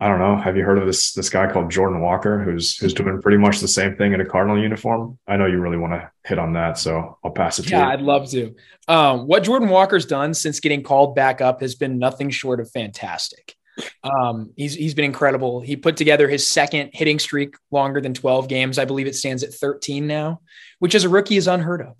I 0.00 0.08
don't 0.08 0.18
know. 0.18 0.36
Have 0.36 0.56
you 0.56 0.64
heard 0.64 0.78
of 0.78 0.86
this 0.86 1.12
this 1.12 1.30
guy 1.30 1.50
called 1.50 1.70
Jordan 1.70 2.00
Walker, 2.00 2.42
who's 2.42 2.76
who's 2.76 2.92
doing 2.92 3.22
pretty 3.22 3.38
much 3.38 3.60
the 3.60 3.68
same 3.68 3.96
thing 3.96 4.12
in 4.12 4.20
a 4.20 4.24
Cardinal 4.24 4.60
uniform? 4.60 5.18
I 5.28 5.36
know 5.36 5.46
you 5.46 5.60
really 5.60 5.76
want 5.76 5.92
to 5.92 6.10
hit 6.24 6.38
on 6.38 6.54
that, 6.54 6.76
so 6.76 7.18
I'll 7.24 7.30
pass 7.30 7.60
it 7.60 7.64
to 7.64 7.70
you. 7.70 7.76
Yeah, 7.76 7.88
I'd 7.88 8.02
love 8.02 8.28
to. 8.30 8.54
Um, 8.88 9.28
what 9.28 9.44
Jordan 9.44 9.68
Walker's 9.68 10.04
done 10.04 10.34
since 10.34 10.58
getting 10.58 10.82
called 10.82 11.14
back 11.14 11.40
up 11.40 11.60
has 11.60 11.76
been 11.76 11.98
nothing 11.98 12.30
short 12.30 12.58
of 12.58 12.68
fantastic. 12.70 13.54
Um, 14.02 14.52
he's 14.56 14.74
he's 14.74 14.94
been 14.94 15.04
incredible. 15.04 15.60
He 15.60 15.76
put 15.76 15.96
together 15.96 16.28
his 16.28 16.46
second 16.46 16.90
hitting 16.92 17.18
streak 17.18 17.54
longer 17.70 18.00
than 18.00 18.12
12 18.12 18.48
games. 18.48 18.78
I 18.78 18.84
believe 18.84 19.06
it 19.06 19.14
stands 19.14 19.42
at 19.42 19.54
13 19.54 20.06
now, 20.06 20.40
which 20.78 20.94
as 20.94 21.04
a 21.04 21.08
rookie 21.08 21.36
is 21.36 21.46
unheard 21.46 21.80
of. 21.80 21.96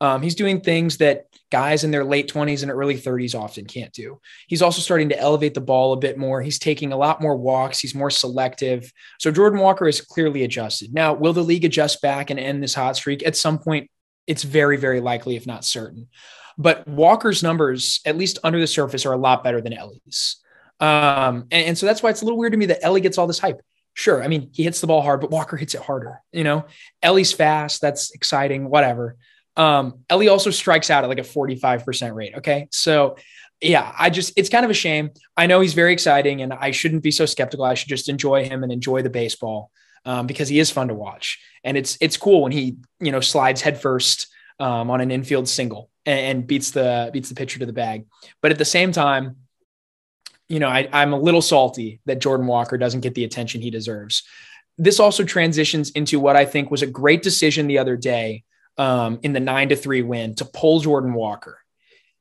Um, 0.00 0.22
he's 0.22 0.34
doing 0.34 0.60
things 0.60 0.98
that 0.98 1.26
guys 1.50 1.84
in 1.84 1.90
their 1.90 2.04
late 2.04 2.30
20s 2.30 2.62
and 2.62 2.70
early 2.70 2.96
30s 2.96 3.34
often 3.34 3.64
can't 3.64 3.92
do. 3.92 4.20
He's 4.46 4.62
also 4.62 4.80
starting 4.80 5.08
to 5.10 5.18
elevate 5.18 5.54
the 5.54 5.60
ball 5.60 5.92
a 5.92 5.96
bit 5.96 6.18
more. 6.18 6.42
He's 6.42 6.58
taking 6.58 6.92
a 6.92 6.96
lot 6.96 7.22
more 7.22 7.36
walks. 7.36 7.78
He's 7.78 7.94
more 7.94 8.10
selective. 8.10 8.92
So 9.18 9.30
Jordan 9.30 9.60
Walker 9.60 9.86
is 9.86 10.00
clearly 10.00 10.44
adjusted. 10.44 10.92
Now, 10.92 11.14
will 11.14 11.32
the 11.32 11.42
league 11.42 11.64
adjust 11.64 12.02
back 12.02 12.30
and 12.30 12.38
end 12.38 12.62
this 12.62 12.74
hot 12.74 12.96
streak? 12.96 13.22
At 13.22 13.36
some 13.36 13.58
point, 13.58 13.90
it's 14.26 14.42
very, 14.42 14.76
very 14.76 15.00
likely, 15.00 15.36
if 15.36 15.46
not 15.46 15.64
certain. 15.64 16.08
But 16.58 16.86
Walker's 16.88 17.42
numbers, 17.42 18.00
at 18.04 18.16
least 18.16 18.38
under 18.42 18.58
the 18.58 18.66
surface, 18.66 19.06
are 19.06 19.12
a 19.12 19.18
lot 19.18 19.44
better 19.44 19.60
than 19.60 19.72
Elly's. 19.72 20.36
Um, 20.80 21.46
and, 21.50 21.68
and 21.68 21.78
so 21.78 21.86
that's 21.86 22.02
why 22.02 22.10
it's 22.10 22.22
a 22.22 22.24
little 22.24 22.38
weird 22.38 22.52
to 22.52 22.58
me 22.58 22.66
that 22.66 22.84
Elly 22.84 23.00
gets 23.00 23.18
all 23.18 23.26
this 23.26 23.38
hype. 23.38 23.60
Sure, 23.94 24.22
I 24.22 24.28
mean, 24.28 24.50
he 24.52 24.62
hits 24.62 24.82
the 24.82 24.86
ball 24.86 25.00
hard, 25.00 25.22
but 25.22 25.30
Walker 25.30 25.56
hits 25.56 25.74
it 25.74 25.80
harder. 25.80 26.20
You 26.32 26.44
know, 26.44 26.66
Elly's 27.02 27.32
fast. 27.32 27.80
That's 27.80 28.10
exciting, 28.10 28.68
whatever. 28.68 29.16
Um, 29.56 30.00
Elly 30.10 30.28
also 30.28 30.50
strikes 30.50 30.90
out 30.90 31.04
at 31.04 31.08
like 31.08 31.18
a 31.18 31.22
45% 31.22 32.14
rate. 32.14 32.34
Okay. 32.36 32.68
So 32.70 33.16
yeah, 33.60 33.94
I 33.98 34.10
just, 34.10 34.34
it's 34.36 34.48
kind 34.48 34.64
of 34.64 34.70
a 34.70 34.74
shame. 34.74 35.10
I 35.36 35.46
know 35.46 35.60
he's 35.60 35.74
very 35.74 35.92
exciting 35.92 36.42
and 36.42 36.52
I 36.52 36.72
shouldn't 36.72 37.02
be 37.02 37.10
so 37.10 37.24
skeptical. 37.24 37.64
I 37.64 37.74
should 37.74 37.88
just 37.88 38.08
enjoy 38.08 38.44
him 38.44 38.62
and 38.62 38.70
enjoy 38.70 39.02
the 39.02 39.10
baseball 39.10 39.70
um, 40.04 40.26
because 40.26 40.48
he 40.48 40.58
is 40.58 40.70
fun 40.70 40.88
to 40.88 40.94
watch. 40.94 41.40
And 41.64 41.76
it's, 41.76 41.96
it's 42.00 42.16
cool 42.16 42.42
when 42.42 42.52
he, 42.52 42.76
you 43.00 43.12
know, 43.12 43.20
slides 43.20 43.62
headfirst 43.62 44.28
um, 44.60 44.90
on 44.90 45.00
an 45.00 45.10
infield 45.10 45.48
single 45.48 45.90
and, 46.04 46.20
and 46.20 46.46
beats 46.46 46.72
the, 46.72 47.10
beats 47.12 47.30
the 47.30 47.34
pitcher 47.34 47.58
to 47.58 47.66
the 47.66 47.72
bag. 47.72 48.06
But 48.42 48.52
at 48.52 48.58
the 48.58 48.64
same 48.64 48.92
time, 48.92 49.36
you 50.48 50.60
know, 50.60 50.68
I, 50.68 50.88
I'm 50.92 51.12
a 51.12 51.18
little 51.18 51.42
salty 51.42 52.00
that 52.06 52.20
Jordan 52.20 52.46
Walker 52.46 52.76
doesn't 52.76 53.00
get 53.00 53.14
the 53.14 53.24
attention 53.24 53.62
he 53.62 53.70
deserves. 53.70 54.22
This 54.78 55.00
also 55.00 55.24
transitions 55.24 55.90
into 55.90 56.20
what 56.20 56.36
I 56.36 56.44
think 56.44 56.70
was 56.70 56.82
a 56.82 56.86
great 56.86 57.22
decision 57.22 57.66
the 57.66 57.78
other 57.78 57.96
day 57.96 58.44
um, 58.78 59.18
in 59.22 59.32
the 59.32 59.40
nine 59.40 59.68
to 59.70 59.76
three 59.76 60.02
win 60.02 60.34
to 60.36 60.44
pull 60.44 60.80
Jordan 60.80 61.14
Walker 61.14 61.58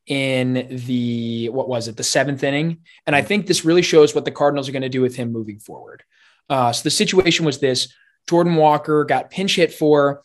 in 0.07 0.67
the 0.85 1.50
what 1.50 1.67
was 1.67 1.88
it 1.88 1.97
the 1.97 2.03
seventh 2.03 2.43
inning? 2.43 2.79
And 3.07 3.15
i 3.15 3.21
think 3.21 3.47
this 3.47 3.65
really 3.65 3.81
shows 3.81 4.13
what 4.13 4.25
the 4.25 4.31
cardinals 4.31 4.69
are 4.69 4.71
going 4.71 4.83
to 4.83 4.89
do 4.89 5.01
with 5.01 5.15
him 5.15 5.31
moving 5.31 5.59
forward. 5.59 6.03
Uh, 6.50 6.71
so 6.71 6.83
the 6.83 6.91
situation 6.91 7.45
was 7.45 7.59
this: 7.59 7.93
Jordan 8.29 8.55
Walker 8.55 9.03
got 9.03 9.31
pinch 9.31 9.55
hit 9.55 9.74
for 9.74 10.21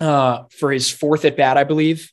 uh, 0.00 0.44
for 0.58 0.72
his 0.72 0.90
fourth 0.90 1.24
at 1.24 1.36
bat, 1.36 1.56
I 1.56 1.64
believe, 1.64 2.12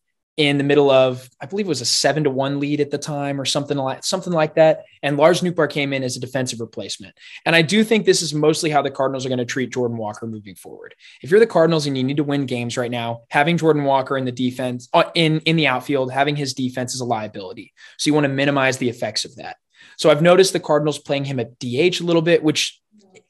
in 0.50 0.57
the 0.57 0.63
middle 0.63 0.89
of 0.89 1.29
I 1.39 1.45
believe 1.45 1.67
it 1.67 1.69
was 1.69 1.81
a 1.81 1.86
seven 1.86 2.24
to 2.24 2.29
one 2.29 2.60
lead 2.60 2.81
at 2.81 2.89
the 2.89 2.98
time 2.98 3.39
or 3.39 3.45
something 3.45 3.77
like 3.77 4.03
something 4.03 4.33
like 4.33 4.55
that. 4.55 4.83
And 5.03 5.17
Lars 5.17 5.41
Nootbaar 5.41 5.69
came 5.69 5.93
in 5.93 6.03
as 6.03 6.17
a 6.17 6.19
defensive 6.19 6.60
replacement. 6.60 7.15
And 7.45 7.55
I 7.55 7.62
do 7.62 7.83
think 7.83 8.05
this 8.05 8.21
is 8.21 8.33
mostly 8.33 8.69
how 8.69 8.81
the 8.81 8.91
Cardinals 8.91 9.25
are 9.25 9.29
going 9.29 9.39
to 9.39 9.45
treat 9.45 9.71
Jordan 9.71 9.98
Walker 9.98 10.25
moving 10.25 10.55
forward. 10.55 10.95
If 11.21 11.29
you're 11.29 11.39
the 11.39 11.48
Cardinals 11.48 11.86
and 11.86 11.98
you 11.98 12.03
need 12.03 12.17
to 12.17 12.24
win 12.24 12.45
games 12.45 12.77
right 12.77 12.91
now, 12.91 13.21
having 13.29 13.57
Jordan 13.57 13.83
Walker 13.83 14.17
in 14.17 14.25
the 14.25 14.31
defense 14.31 14.89
uh, 14.93 15.12
in 15.13 15.39
in 15.41 15.55
the 15.55 15.67
outfield, 15.67 16.12
having 16.12 16.36
his 16.36 16.53
defense 16.53 16.95
is 16.95 17.01
a 17.01 17.05
liability. 17.05 17.74
So 17.98 18.10
you 18.10 18.13
want 18.13 18.25
to 18.25 18.29
minimize 18.29 18.77
the 18.77 18.89
effects 18.89 19.25
of 19.25 19.36
that. 19.36 19.57
So 19.98 20.10
I've 20.10 20.21
noticed 20.21 20.53
the 20.53 20.60
Cardinals 20.60 20.98
playing 20.98 21.25
him 21.25 21.39
at 21.39 21.60
DH 21.60 22.01
a 22.01 22.03
little 22.03 22.21
bit, 22.21 22.43
which 22.43 22.81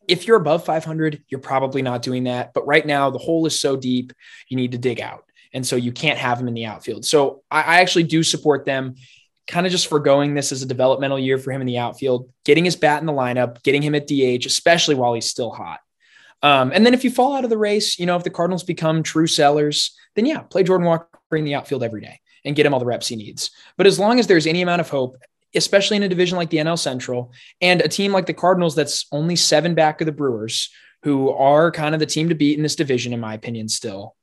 if 0.07 0.27
you're 0.27 0.37
above 0.37 0.65
500, 0.65 1.23
you're 1.29 1.39
probably 1.39 1.81
not 1.81 2.01
doing 2.01 2.25
that. 2.25 2.53
But 2.53 2.67
right 2.67 2.85
now, 2.85 3.09
the 3.09 3.17
hole 3.17 3.45
is 3.45 3.59
so 3.59 3.75
deep, 3.75 4.13
you 4.49 4.57
need 4.57 4.71
to 4.73 4.77
dig 4.77 4.99
out. 4.99 5.25
And 5.53 5.65
so 5.65 5.75
you 5.75 5.91
can't 5.91 6.17
have 6.17 6.39
him 6.39 6.48
in 6.48 6.53
the 6.53 6.65
outfield. 6.65 7.05
So 7.05 7.43
I, 7.51 7.62
I 7.62 7.81
actually 7.81 8.03
do 8.03 8.24
support 8.24 8.65
them 8.65 8.96
kind 9.48 9.65
of 9.65 9.72
just 9.72 9.88
foregoing 9.88 10.34
this 10.34 10.51
as 10.51 10.62
a 10.62 10.67
developmental 10.67 11.20
year 11.20 11.38
for 11.38 11.51
him 11.51 11.62
in 11.62 11.67
the 11.67 11.77
outfield, 11.77 12.29
getting 12.46 12.65
his 12.65 12.75
bat 12.75 13.01
in 13.01 13.05
the 13.05 13.13
lineup, 13.13 13.62
getting 13.63 13.81
him 13.81 13.96
at 13.96 14.08
DH, 14.08 14.46
especially 14.46 14.96
while 14.96 15.13
he's 15.13 15.29
still 15.29 15.51
hot. 15.51 15.79
Um, 16.43 16.72
and 16.74 16.86
then 16.86 16.93
if 16.93 17.03
you 17.03 17.12
fall 17.12 17.36
out 17.36 17.43
of 17.43 17.50
the 17.50 17.58
race, 17.58 18.00
you 18.00 18.05
know, 18.05 18.15
if 18.15 18.24
the 18.24 18.29
Cardinals 18.29 18.63
become 18.63 19.03
true 19.03 19.27
sellers, 19.27 19.96
then 20.15 20.25
yeah, 20.25 20.39
play 20.39 20.63
Jordan 20.63 20.88
Walker 20.88 21.08
in 21.36 21.43
the 21.43 21.55
outfield 21.55 21.84
every 21.84 22.01
day 22.01 22.20
and 22.43 22.55
get 22.55 22.65
him 22.65 22.74
all 22.74 22.79
the 22.79 22.86
reps 22.86 23.08
he 23.08 23.15
needs. 23.15 23.51
But 23.77 23.88
as 23.88 24.00
long 24.00 24.20
as 24.20 24.27
there's 24.27 24.48
any 24.48 24.62
amount 24.62 24.81
of 24.81 24.89
hope, 24.89 25.17
especially 25.53 25.98
in 25.98 26.03
a 26.03 26.10
division 26.10 26.38
like 26.38 26.50
the 26.50 26.58
NL 26.58 26.79
Central 26.79 27.31
and 27.60 27.81
a 27.81 27.88
team 27.88 28.12
like 28.12 28.25
the 28.25 28.34
Cardinals 28.34 28.75
that's 28.75 29.05
only 29.12 29.36
seven 29.36 29.75
back 29.75 30.01
of 30.01 30.05
the 30.05 30.12
Brewers, 30.12 30.70
who 31.03 31.29
are 31.31 31.72
kind 31.72 31.93
of 31.93 32.00
the 32.00 32.05
team 32.05 32.29
to 32.29 32.36
beat 32.36 32.58
in 32.58 32.63
this 32.63 32.75
division, 32.75 33.13
in 33.13 33.20
my 33.20 33.34
opinion, 33.34 33.67
still. 33.67 34.15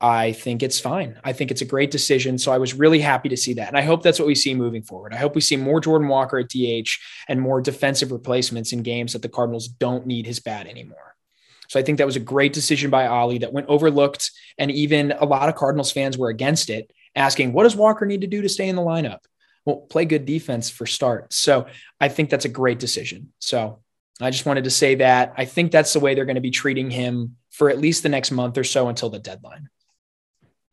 I 0.00 0.32
think 0.32 0.62
it's 0.62 0.78
fine. 0.78 1.18
I 1.24 1.32
think 1.32 1.50
it's 1.50 1.62
a 1.62 1.66
great 1.66 1.90
decision. 1.90 2.36
So 2.36 2.52
I 2.52 2.58
was 2.58 2.74
really 2.74 3.00
happy 3.00 3.30
to 3.30 3.36
see 3.36 3.54
that. 3.54 3.68
And 3.68 3.78
I 3.78 3.82
hope 3.82 4.02
that's 4.02 4.18
what 4.18 4.28
we 4.28 4.34
see 4.34 4.54
moving 4.54 4.82
forward. 4.82 5.14
I 5.14 5.16
hope 5.16 5.34
we 5.34 5.40
see 5.40 5.56
more 5.56 5.80
Jordan 5.80 6.08
Walker 6.08 6.38
at 6.38 6.50
DH 6.50 6.90
and 7.28 7.40
more 7.40 7.62
defensive 7.62 8.12
replacements 8.12 8.72
in 8.72 8.82
games 8.82 9.14
that 9.14 9.22
the 9.22 9.28
Cardinals 9.28 9.68
don't 9.68 10.06
need 10.06 10.26
his 10.26 10.38
bat 10.38 10.66
anymore. 10.66 11.14
So 11.68 11.80
I 11.80 11.82
think 11.82 11.98
that 11.98 12.06
was 12.06 12.16
a 12.16 12.20
great 12.20 12.52
decision 12.52 12.90
by 12.90 13.06
Oli 13.06 13.38
that 13.38 13.54
went 13.54 13.68
overlooked. 13.68 14.30
And 14.58 14.70
even 14.70 15.12
a 15.12 15.24
lot 15.24 15.48
of 15.48 15.56
Cardinals 15.56 15.92
fans 15.92 16.18
were 16.18 16.28
against 16.28 16.68
it, 16.68 16.92
asking, 17.14 17.54
what 17.54 17.62
does 17.64 17.74
Walker 17.74 18.04
need 18.04 18.20
to 18.20 18.26
do 18.26 18.42
to 18.42 18.48
stay 18.50 18.68
in 18.68 18.76
the 18.76 18.82
lineup? 18.82 19.20
Well, 19.64 19.76
play 19.76 20.04
good 20.04 20.26
defense 20.26 20.68
for 20.68 20.86
start. 20.86 21.32
So 21.32 21.66
I 22.00 22.08
think 22.08 22.30
that's 22.30 22.44
a 22.44 22.50
great 22.50 22.78
decision. 22.78 23.32
So 23.40 23.80
I 24.20 24.30
just 24.30 24.46
wanted 24.46 24.64
to 24.64 24.70
say 24.70 24.96
that 24.96 25.34
I 25.36 25.46
think 25.46 25.72
that's 25.72 25.92
the 25.92 26.00
way 26.00 26.14
they're 26.14 26.26
going 26.26 26.36
to 26.36 26.40
be 26.40 26.50
treating 26.50 26.90
him 26.90 27.36
for 27.50 27.70
at 27.70 27.78
least 27.78 28.02
the 28.02 28.08
next 28.10 28.30
month 28.30 28.58
or 28.58 28.64
so 28.64 28.88
until 28.88 29.10
the 29.10 29.18
deadline. 29.18 29.68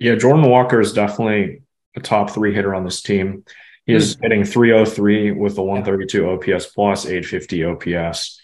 Yeah, 0.04 0.16
Jordan 0.16 0.50
Walker 0.50 0.80
is 0.80 0.94
definitely 0.94 1.62
a 1.96 2.00
top 2.00 2.32
three 2.32 2.54
hitter 2.54 2.76
on 2.76 2.84
this 2.84 3.02
team. 3.02 3.46
He 3.86 3.94
is 3.94 4.16
mm-hmm. 4.16 4.24
hitting 4.24 4.44
303 4.46 5.32
with 5.32 5.58
a 5.58 5.64
132 5.64 6.30
OPS 6.30 6.68
plus 6.68 7.06
850 7.06 7.66
OPS. 7.66 8.42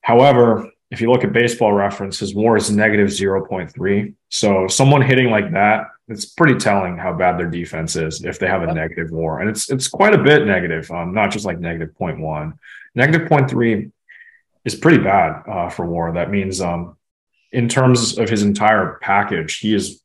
However, 0.00 0.70
if 0.90 1.00
you 1.00 1.10
look 1.10 1.24
at 1.24 1.32
baseball 1.32 1.72
reference, 1.72 2.18
his 2.18 2.34
WAR 2.34 2.56
is 2.56 2.70
negative 2.70 3.08
0.3. 3.08 4.14
So 4.28 4.66
someone 4.68 5.02
hitting 5.02 5.30
like 5.30 5.52
that 5.52 5.88
it's 6.08 6.26
pretty 6.26 6.58
telling 6.58 6.96
how 6.96 7.12
bad 7.12 7.38
their 7.38 7.48
defense 7.48 7.96
is 7.96 8.24
if 8.24 8.38
they 8.38 8.46
have 8.46 8.62
a 8.62 8.74
negative 8.74 9.10
WAR, 9.10 9.40
and 9.40 9.48
it's 9.48 9.70
it's 9.70 9.88
quite 9.88 10.14
a 10.14 10.22
bit 10.22 10.46
negative, 10.46 10.90
um, 10.90 11.14
not 11.14 11.30
just 11.30 11.44
like 11.44 11.58
negative 11.58 11.94
0.1. 11.98 12.52
Negative 12.94 13.28
0.3 13.28 13.90
is 14.64 14.74
pretty 14.74 14.98
bad 14.98 15.42
uh, 15.48 15.68
for 15.68 15.86
WAR. 15.86 16.12
That 16.12 16.30
means, 16.30 16.60
um, 16.60 16.96
in 17.52 17.68
terms 17.68 18.18
of 18.18 18.28
his 18.28 18.42
entire 18.42 18.98
package, 19.00 19.58
he 19.58 19.74
is 19.74 20.02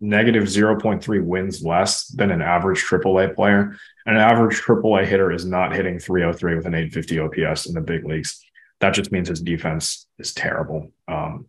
negative 0.00 0.44
0.3 0.44 1.24
wins 1.24 1.62
less 1.62 2.06
than 2.08 2.30
an 2.30 2.42
average 2.42 2.82
AAA 2.82 3.34
player. 3.34 3.76
An 4.06 4.16
average 4.16 4.60
AAA 4.60 5.06
hitter 5.06 5.30
is 5.30 5.44
not 5.44 5.74
hitting 5.74 5.98
303 5.98 6.56
with 6.56 6.66
an 6.66 6.74
850 6.74 7.18
OPS 7.20 7.66
in 7.66 7.74
the 7.74 7.80
big 7.80 8.04
leagues. 8.04 8.42
That 8.80 8.94
just 8.94 9.12
means 9.12 9.28
his 9.28 9.42
defense 9.42 10.06
is 10.18 10.32
terrible. 10.32 10.90
Um, 11.06 11.46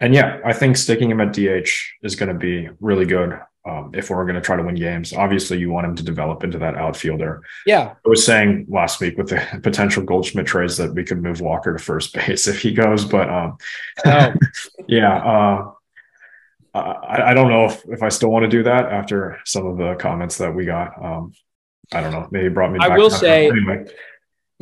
and 0.00 0.14
yeah, 0.14 0.40
I 0.44 0.52
think 0.52 0.76
sticking 0.76 1.10
him 1.10 1.20
at 1.20 1.32
DH 1.32 1.70
is 2.02 2.16
going 2.16 2.28
to 2.28 2.38
be 2.38 2.68
really 2.80 3.06
good 3.06 3.38
um, 3.64 3.92
if 3.94 4.10
we're 4.10 4.24
going 4.24 4.34
to 4.34 4.40
try 4.40 4.56
to 4.56 4.62
win 4.62 4.74
games. 4.74 5.12
Obviously, 5.12 5.58
you 5.58 5.70
want 5.70 5.86
him 5.86 5.94
to 5.94 6.02
develop 6.02 6.42
into 6.42 6.58
that 6.58 6.74
outfielder. 6.74 7.42
Yeah. 7.64 7.94
I 8.04 8.08
was 8.08 8.26
saying 8.26 8.66
last 8.68 9.00
week 9.00 9.16
with 9.16 9.28
the 9.28 9.60
potential 9.62 10.02
Goldschmidt 10.02 10.46
trades 10.46 10.76
that 10.78 10.92
we 10.92 11.04
could 11.04 11.22
move 11.22 11.40
Walker 11.40 11.72
to 11.72 11.82
first 11.82 12.14
base 12.14 12.46
if 12.48 12.60
he 12.60 12.72
goes, 12.72 13.04
but 13.04 13.30
um, 13.30 13.56
oh. 14.04 14.34
yeah, 14.88 15.16
uh, 15.16 15.70
I, 16.74 17.30
I, 17.30 17.34
don't 17.34 17.48
know 17.48 17.66
if, 17.66 17.84
if 17.86 18.02
I 18.02 18.08
still 18.08 18.30
want 18.30 18.44
to 18.44 18.48
do 18.48 18.62
that 18.62 18.86
after 18.86 19.38
some 19.44 19.66
of 19.66 19.76
the 19.76 19.94
comments 19.96 20.38
that 20.38 20.54
we 20.54 20.64
got. 20.64 21.02
Um, 21.02 21.32
I 21.92 22.00
don't 22.00 22.12
know. 22.12 22.26
Maybe 22.30 22.48
brought 22.48 22.72
me. 22.72 22.78
I 22.80 22.96
will 22.96 23.10
say. 23.10 23.48
Anyway 23.48 23.86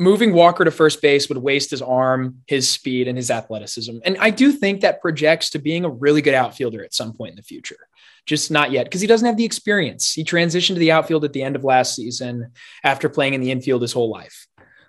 moving 0.00 0.32
Walker 0.32 0.64
to 0.64 0.70
first 0.70 1.02
base 1.02 1.28
would 1.28 1.38
waste 1.38 1.70
his 1.70 1.82
arm, 1.82 2.38
his 2.46 2.68
speed, 2.68 3.06
and 3.06 3.18
his 3.18 3.30
athleticism. 3.30 3.98
And 4.02 4.16
I 4.18 4.30
do 4.30 4.50
think 4.50 4.80
that 4.80 5.02
projects 5.02 5.50
to 5.50 5.58
being 5.58 5.84
a 5.84 5.90
really 5.90 6.22
good 6.22 6.32
outfielder 6.32 6.82
at 6.82 6.94
some 6.94 7.12
point 7.12 7.32
in 7.32 7.36
the 7.36 7.42
future. 7.42 7.76
Just 8.24 8.50
not 8.50 8.70
yet, 8.70 8.84
because 8.84 9.02
he 9.02 9.06
doesn't 9.06 9.26
have 9.26 9.36
the 9.36 9.44
experience. 9.44 10.12
He 10.12 10.24
transitioned 10.24 10.74
to 10.74 10.80
the 10.80 10.92
outfield 10.92 11.24
at 11.24 11.34
the 11.34 11.42
end 11.42 11.54
of 11.54 11.64
last 11.64 11.94
season 11.94 12.52
after 12.82 13.10
playing 13.10 13.34
in 13.34 13.42
the 13.42 13.50
infield 13.50 13.82
his 13.82 13.92
whole 13.92 14.10
life. 14.10 14.46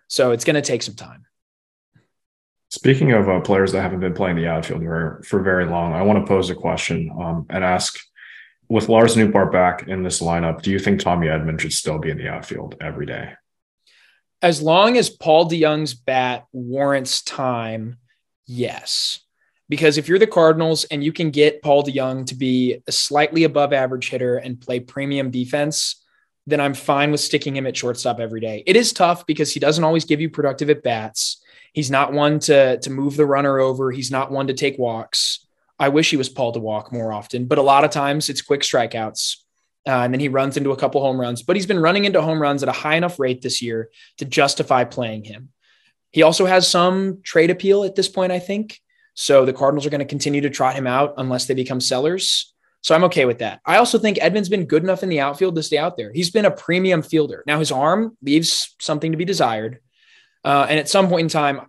So 0.08 0.32
it's 0.32 0.46
going 0.46 0.56
to 0.56 0.62
take 0.62 0.82
some 0.82 0.96
time. 0.96 1.26
Speaking 2.72 3.12
of 3.12 3.30
uh, 3.30 3.42
players 3.42 3.74
that 3.74 3.82
haven't 3.82 4.00
been 4.00 4.14
playing 4.14 4.38
the 4.38 4.48
outfield 4.48 4.82
for, 4.82 5.22
for 5.26 5.42
very 5.42 5.66
long, 5.66 5.94
I 5.94 6.02
want 6.02 6.20
to 6.20 6.28
pose 6.28 6.50
a 6.50 6.56
question 6.56 7.12
um, 7.22 7.46
and 7.50 7.64
ask 7.64 8.00
with 8.70 8.90
Lars 8.90 9.16
Nootbaar 9.16 9.52
back 9.52 9.88
in 9.88 10.04
this 10.04 10.22
lineup, 10.22 10.62
do 10.62 10.72
you 10.72 10.80
think 10.80 11.00
Tommy 11.00 11.28
Edman 11.28 11.60
should 11.60 11.74
still 11.74 12.00
be 12.00 12.10
in 12.10 12.18
the 12.18 12.30
outfield 12.30 12.76
every 12.80 13.06
day? 13.06 13.34
as 14.42 14.62
long 14.62 14.98
as 14.98 15.10
Paul 15.10 15.50
DeJong's 15.50 15.94
bat 15.94 16.46
warrants 16.52 17.22
time, 17.22 17.98
yes. 18.48 19.20
Because 19.70 19.98
if 19.98 20.08
you're 20.08 20.20
the 20.20 20.28
Cardinals 20.28 20.84
and 20.86 21.04
you 21.04 21.14
can 21.14 21.30
get 21.30 21.62
Paul 21.62 21.84
DeJong 21.84 22.26
to 22.28 22.36
be 22.36 22.82
a 22.88 22.92
slightly 22.92 23.44
above 23.44 23.72
average 23.72 24.10
hitter 24.10 24.38
and 24.38 24.60
play 24.60 24.80
premium 24.80 25.32
defense, 25.32 26.04
then 26.48 26.60
I'm 26.60 26.74
fine 26.74 27.12
with 27.12 27.22
sticking 27.22 27.56
him 27.56 27.68
at 27.68 27.78
shortstop 27.78 28.20
every 28.20 28.42
day. 28.42 28.64
It 28.66 28.76
is 28.76 28.92
tough 28.92 29.26
because 29.28 29.54
he 29.54 29.60
doesn't 29.60 29.84
always 29.84 30.06
give 30.06 30.20
you 30.20 30.30
productive 30.30 30.70
at 30.70 30.84
bats. 30.84 31.41
He's 31.74 31.92
not 31.92 32.14
one 32.14 32.40
to, 32.40 32.80
to 32.80 32.90
move 32.90 33.16
the 33.16 33.26
runner 33.26 33.60
over. 33.60 33.92
He's 33.92 34.12
not 34.12 34.32
one 34.32 34.48
to 34.48 34.54
take 34.54 34.78
walks. 34.78 35.46
I 35.80 35.90
wish 35.90 36.12
he 36.12 36.18
was 36.18 36.30
Paul 36.30 36.52
to 36.52 36.60
walk 36.60 36.92
more 36.92 37.12
often, 37.12 37.46
but 37.46 37.58
a 37.58 37.64
lot 37.64 37.84
of 37.84 37.92
times 37.92 38.30
it's 38.30 38.42
quick 38.42 38.62
strikeouts. 38.62 39.38
Uh, 39.88 40.02
and 40.02 40.14
then 40.14 40.20
he 40.20 40.28
runs 40.28 40.58
into 40.58 40.72
a 40.72 40.78
couple 40.78 41.02
home 41.02 41.20
runs, 41.20 41.42
but 41.42 41.56
he's 41.56 41.66
been 41.66 41.80
running 41.80 42.06
into 42.06 42.22
home 42.22 42.40
runs 42.40 42.62
at 42.62 42.70
a 42.70 42.74
high 42.74 42.96
enough 42.96 43.20
rate 43.20 43.42
this 43.42 43.64
year 43.64 43.90
to 44.18 44.26
justify 44.26 44.84
playing 44.84 45.24
him. 45.24 45.50
He 46.12 46.22
also 46.22 46.46
has 46.46 46.68
some 46.68 47.22
trade 47.24 47.50
appeal 47.50 47.84
at 47.84 47.96
this 47.96 48.08
point, 48.08 48.32
I 48.32 48.38
think. 48.38 48.80
So 49.16 49.44
the 49.44 49.54
Cardinals 49.54 49.86
are 49.86 49.90
going 49.90 50.00
to 50.00 50.06
continue 50.06 50.42
to 50.42 50.50
trot 50.50 50.76
him 50.76 50.86
out 50.86 51.16
unless 51.18 51.46
they 51.46 51.54
become 51.54 51.82
sellers. 51.82 52.54
So 52.82 52.94
I'm 52.94 53.04
okay 53.06 53.26
with 53.26 53.40
that. 53.40 53.60
I 53.66 53.78
also 53.78 53.98
think 53.98 54.18
Edman's 54.18 54.50
been 54.50 54.66
good 54.66 54.84
enough 54.84 55.04
in 55.04 55.10
the 55.10 55.20
outfield 55.20 55.56
to 55.56 55.64
stay 55.64 55.78
out 55.78 55.98
there. 55.98 56.12
He's 56.12 56.32
been 56.32 56.46
a 56.46 56.52
premium 56.52 57.02
fielder. 57.02 57.44
Now 57.48 57.60
his 57.60 57.72
arm 57.72 58.18
leaves 58.22 58.76
something 58.80 59.12
to 59.12 59.18
be 59.18 59.26
desired. 59.26 59.80
Uh, 60.44 60.66
and 60.70 60.80
at 60.80 60.90
some 60.90 61.08
point 61.08 61.26
in 61.26 61.30
time, 61.30 61.62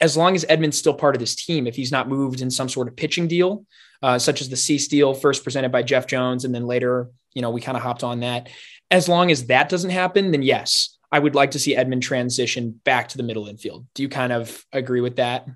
as 0.00 0.16
long 0.16 0.34
as 0.34 0.44
Edman's 0.46 0.78
still 0.78 0.94
part 0.94 1.14
of 1.14 1.20
this 1.20 1.34
team, 1.34 1.66
if 1.66 1.76
he's 1.76 1.92
not 1.92 2.08
moved 2.08 2.40
in 2.40 2.50
some 2.50 2.68
sort 2.68 2.88
of 2.88 2.96
pitching 2.96 3.28
deal, 3.28 3.66
uh, 4.02 4.18
such 4.18 4.40
as 4.40 4.48
the 4.48 4.56
Cease 4.56 4.88
deal 4.88 5.12
first 5.12 5.44
presented 5.44 5.70
by 5.70 5.82
Jeff 5.82 6.06
Jones, 6.06 6.44
and 6.44 6.54
then 6.54 6.66
later, 6.66 7.08
you 7.34 7.42
know, 7.42 7.50
we 7.50 7.60
kind 7.60 7.76
of 7.76 7.82
hopped 7.82 8.02
on 8.02 8.20
that. 8.20 8.48
As 8.90 9.08
long 9.08 9.30
as 9.30 9.46
that 9.46 9.68
doesn't 9.68 9.90
happen, 9.90 10.30
then 10.30 10.42
yes, 10.42 10.96
I 11.12 11.18
would 11.18 11.34
like 11.34 11.52
to 11.52 11.58
see 11.58 11.76
Edman 11.76 12.00
transition 12.00 12.80
back 12.84 13.08
to 13.08 13.16
the 13.16 13.22
middle 13.22 13.46
infield. 13.46 13.86
Do 13.94 14.02
you 14.02 14.08
kind 14.08 14.32
of 14.32 14.64
agree 14.72 15.00
with 15.00 15.16
that? 15.16 15.46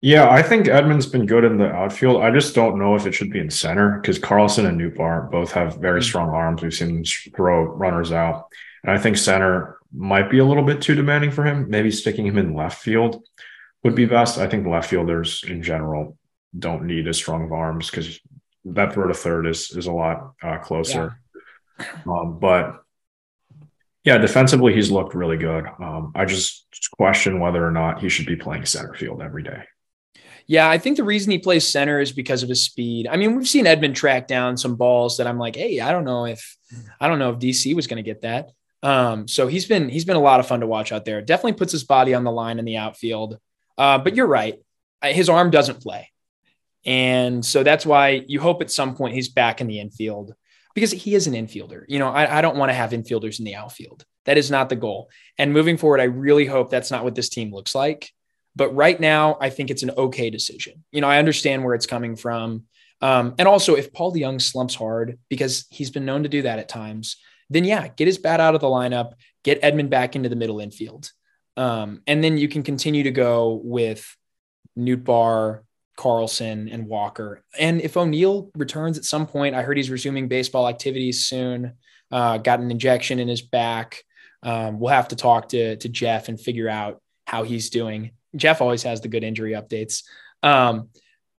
Yeah, 0.00 0.28
I 0.28 0.42
think 0.42 0.66
Edman's 0.66 1.06
been 1.06 1.24
good 1.24 1.44
in 1.44 1.56
the 1.56 1.72
outfield. 1.72 2.22
I 2.22 2.30
just 2.30 2.54
don't 2.54 2.78
know 2.78 2.94
if 2.94 3.06
it 3.06 3.14
should 3.14 3.30
be 3.30 3.38
in 3.38 3.48
center 3.48 3.98
because 3.98 4.18
Carlson 4.18 4.66
and 4.66 4.78
Nootbaar 4.78 5.30
both 5.30 5.52
have 5.52 5.78
very 5.78 6.00
mm-hmm. 6.00 6.06
strong 6.06 6.28
arms. 6.28 6.62
We've 6.62 6.74
seen 6.74 6.94
them 6.94 7.04
throw 7.34 7.64
runners 7.64 8.12
out. 8.12 8.48
And 8.82 8.92
I 8.92 8.98
think 8.98 9.16
center 9.16 9.78
might 9.94 10.30
be 10.30 10.38
a 10.38 10.44
little 10.44 10.64
bit 10.64 10.82
too 10.82 10.94
demanding 10.94 11.30
for 11.30 11.44
him. 11.44 11.70
Maybe 11.70 11.90
sticking 11.90 12.26
him 12.26 12.38
in 12.38 12.54
left 12.54 12.82
field 12.82 13.22
would 13.82 13.94
be 13.94 14.06
best. 14.06 14.38
I 14.38 14.48
think 14.48 14.66
left 14.66 14.90
fielders 14.90 15.44
in 15.46 15.62
general 15.62 16.16
don't 16.56 16.84
need 16.84 17.06
as 17.08 17.16
strong 17.16 17.44
of 17.44 17.52
arms 17.52 17.90
because 17.90 18.20
that 18.64 18.92
throw 18.92 19.06
to 19.06 19.14
third 19.14 19.46
is 19.46 19.70
is 19.70 19.86
a 19.86 19.92
lot 19.92 20.32
uh, 20.42 20.58
closer. 20.58 21.20
Yeah. 21.78 21.86
Um, 22.06 22.38
but 22.38 22.82
yeah, 24.04 24.18
defensively 24.18 24.74
he's 24.74 24.90
looked 24.90 25.14
really 25.14 25.36
good. 25.36 25.66
Um, 25.80 26.12
I 26.14 26.24
just 26.24 26.66
question 26.96 27.40
whether 27.40 27.66
or 27.66 27.70
not 27.70 28.00
he 28.00 28.08
should 28.08 28.26
be 28.26 28.36
playing 28.36 28.66
center 28.66 28.94
field 28.94 29.22
every 29.22 29.42
day. 29.42 29.64
Yeah, 30.46 30.68
I 30.68 30.76
think 30.76 30.98
the 30.98 31.04
reason 31.04 31.30
he 31.30 31.38
plays 31.38 31.66
center 31.66 32.00
is 32.00 32.12
because 32.12 32.42
of 32.42 32.50
his 32.50 32.62
speed. 32.62 33.08
I 33.10 33.16
mean, 33.16 33.34
we've 33.34 33.48
seen 33.48 33.64
Edman 33.64 33.94
track 33.94 34.28
down 34.28 34.58
some 34.58 34.76
balls 34.76 35.16
that 35.16 35.26
I'm 35.26 35.38
like, 35.38 35.56
hey, 35.56 35.80
I 35.80 35.90
don't 35.90 36.04
know 36.04 36.26
if 36.26 36.56
I 37.00 37.08
don't 37.08 37.18
know 37.18 37.30
if 37.30 37.38
DC 37.38 37.74
was 37.74 37.86
going 37.86 37.96
to 37.96 38.08
get 38.08 38.22
that. 38.22 38.50
Um, 38.84 39.26
so 39.26 39.48
he's 39.48 39.64
been 39.64 39.88
he's 39.88 40.04
been 40.04 40.16
a 40.16 40.20
lot 40.20 40.40
of 40.40 40.46
fun 40.46 40.60
to 40.60 40.66
watch 40.66 40.92
out 40.92 41.06
there. 41.06 41.22
Definitely 41.22 41.54
puts 41.54 41.72
his 41.72 41.84
body 41.84 42.14
on 42.14 42.22
the 42.22 42.30
line 42.30 42.58
in 42.58 42.66
the 42.66 42.76
outfield. 42.76 43.38
Uh, 43.78 43.98
but 43.98 44.14
you're 44.14 44.26
right. 44.26 44.60
Uh, 45.02 45.08
his 45.08 45.28
arm 45.28 45.50
doesn't 45.50 45.82
play. 45.82 46.10
And 46.84 47.44
so 47.44 47.62
that's 47.62 47.86
why 47.86 48.22
you 48.28 48.40
hope 48.40 48.60
at 48.60 48.70
some 48.70 48.94
point 48.94 49.14
he's 49.14 49.30
back 49.30 49.62
in 49.62 49.66
the 49.66 49.80
infield 49.80 50.34
because 50.74 50.90
he 50.90 51.14
is 51.14 51.26
an 51.26 51.32
infielder. 51.32 51.84
You 51.88 51.98
know, 51.98 52.10
I, 52.10 52.38
I 52.38 52.40
don't 52.42 52.58
want 52.58 52.68
to 52.68 52.74
have 52.74 52.90
infielders 52.90 53.38
in 53.38 53.46
the 53.46 53.54
outfield. 53.54 54.04
That 54.26 54.36
is 54.36 54.50
not 54.50 54.68
the 54.68 54.76
goal. 54.76 55.08
And 55.38 55.52
moving 55.52 55.78
forward, 55.78 56.00
I 56.00 56.04
really 56.04 56.44
hope 56.44 56.70
that's 56.70 56.90
not 56.90 57.04
what 57.04 57.14
this 57.14 57.30
team 57.30 57.52
looks 57.52 57.74
like. 57.74 58.10
But 58.54 58.74
right 58.74 59.00
now, 59.00 59.38
I 59.40 59.48
think 59.48 59.70
it's 59.70 59.82
an 59.82 59.92
okay 59.96 60.28
decision. 60.28 60.84
You 60.92 61.00
know, 61.00 61.08
I 61.08 61.18
understand 61.18 61.64
where 61.64 61.74
it's 61.74 61.86
coming 61.86 62.16
from. 62.16 62.64
Um, 63.00 63.34
and 63.38 63.48
also, 63.48 63.74
if 63.74 63.92
Paul 63.92 64.14
DeJong 64.14 64.40
slumps 64.40 64.74
hard, 64.74 65.18
because 65.28 65.66
he's 65.70 65.90
been 65.90 66.04
known 66.04 66.22
to 66.22 66.28
do 66.28 66.42
that 66.42 66.58
at 66.58 66.68
times, 66.68 67.16
then 67.50 67.64
yeah, 67.64 67.88
get 67.88 68.06
his 68.06 68.18
bat 68.18 68.40
out 68.40 68.54
of 68.54 68.60
the 68.60 68.66
lineup, 68.66 69.12
get 69.42 69.62
Edman 69.62 69.90
back 69.90 70.16
into 70.16 70.28
the 70.28 70.36
middle 70.36 70.60
infield. 70.60 71.10
Um, 71.56 72.02
and 72.06 72.22
then 72.22 72.38
you 72.38 72.48
can 72.48 72.62
continue 72.62 73.04
to 73.04 73.10
go 73.10 73.60
with 73.62 74.16
Nootbaar, 74.76 75.60
Carlson, 75.96 76.68
and 76.68 76.86
Walker. 76.86 77.44
And 77.58 77.80
if 77.80 77.96
O'Neill 77.96 78.50
returns 78.56 78.98
at 78.98 79.04
some 79.04 79.26
point, 79.26 79.54
I 79.54 79.62
heard 79.62 79.76
he's 79.76 79.90
resuming 79.90 80.28
baseball 80.28 80.68
activities 80.68 81.26
soon, 81.26 81.74
uh, 82.10 82.38
got 82.38 82.60
an 82.60 82.70
injection 82.70 83.20
in 83.20 83.28
his 83.28 83.42
back. 83.42 84.02
Um, 84.42 84.80
we'll 84.80 84.92
have 84.92 85.08
to 85.08 85.16
talk 85.16 85.50
to, 85.50 85.76
to 85.76 85.88
Jeff 85.88 86.28
and 86.28 86.40
figure 86.40 86.68
out 86.68 87.00
how 87.26 87.44
he's 87.44 87.70
doing. 87.70 88.10
Jeff 88.36 88.60
always 88.60 88.82
has 88.82 89.00
the 89.00 89.08
good 89.08 89.24
injury 89.24 89.52
updates. 89.52 90.02
Um, 90.42 90.88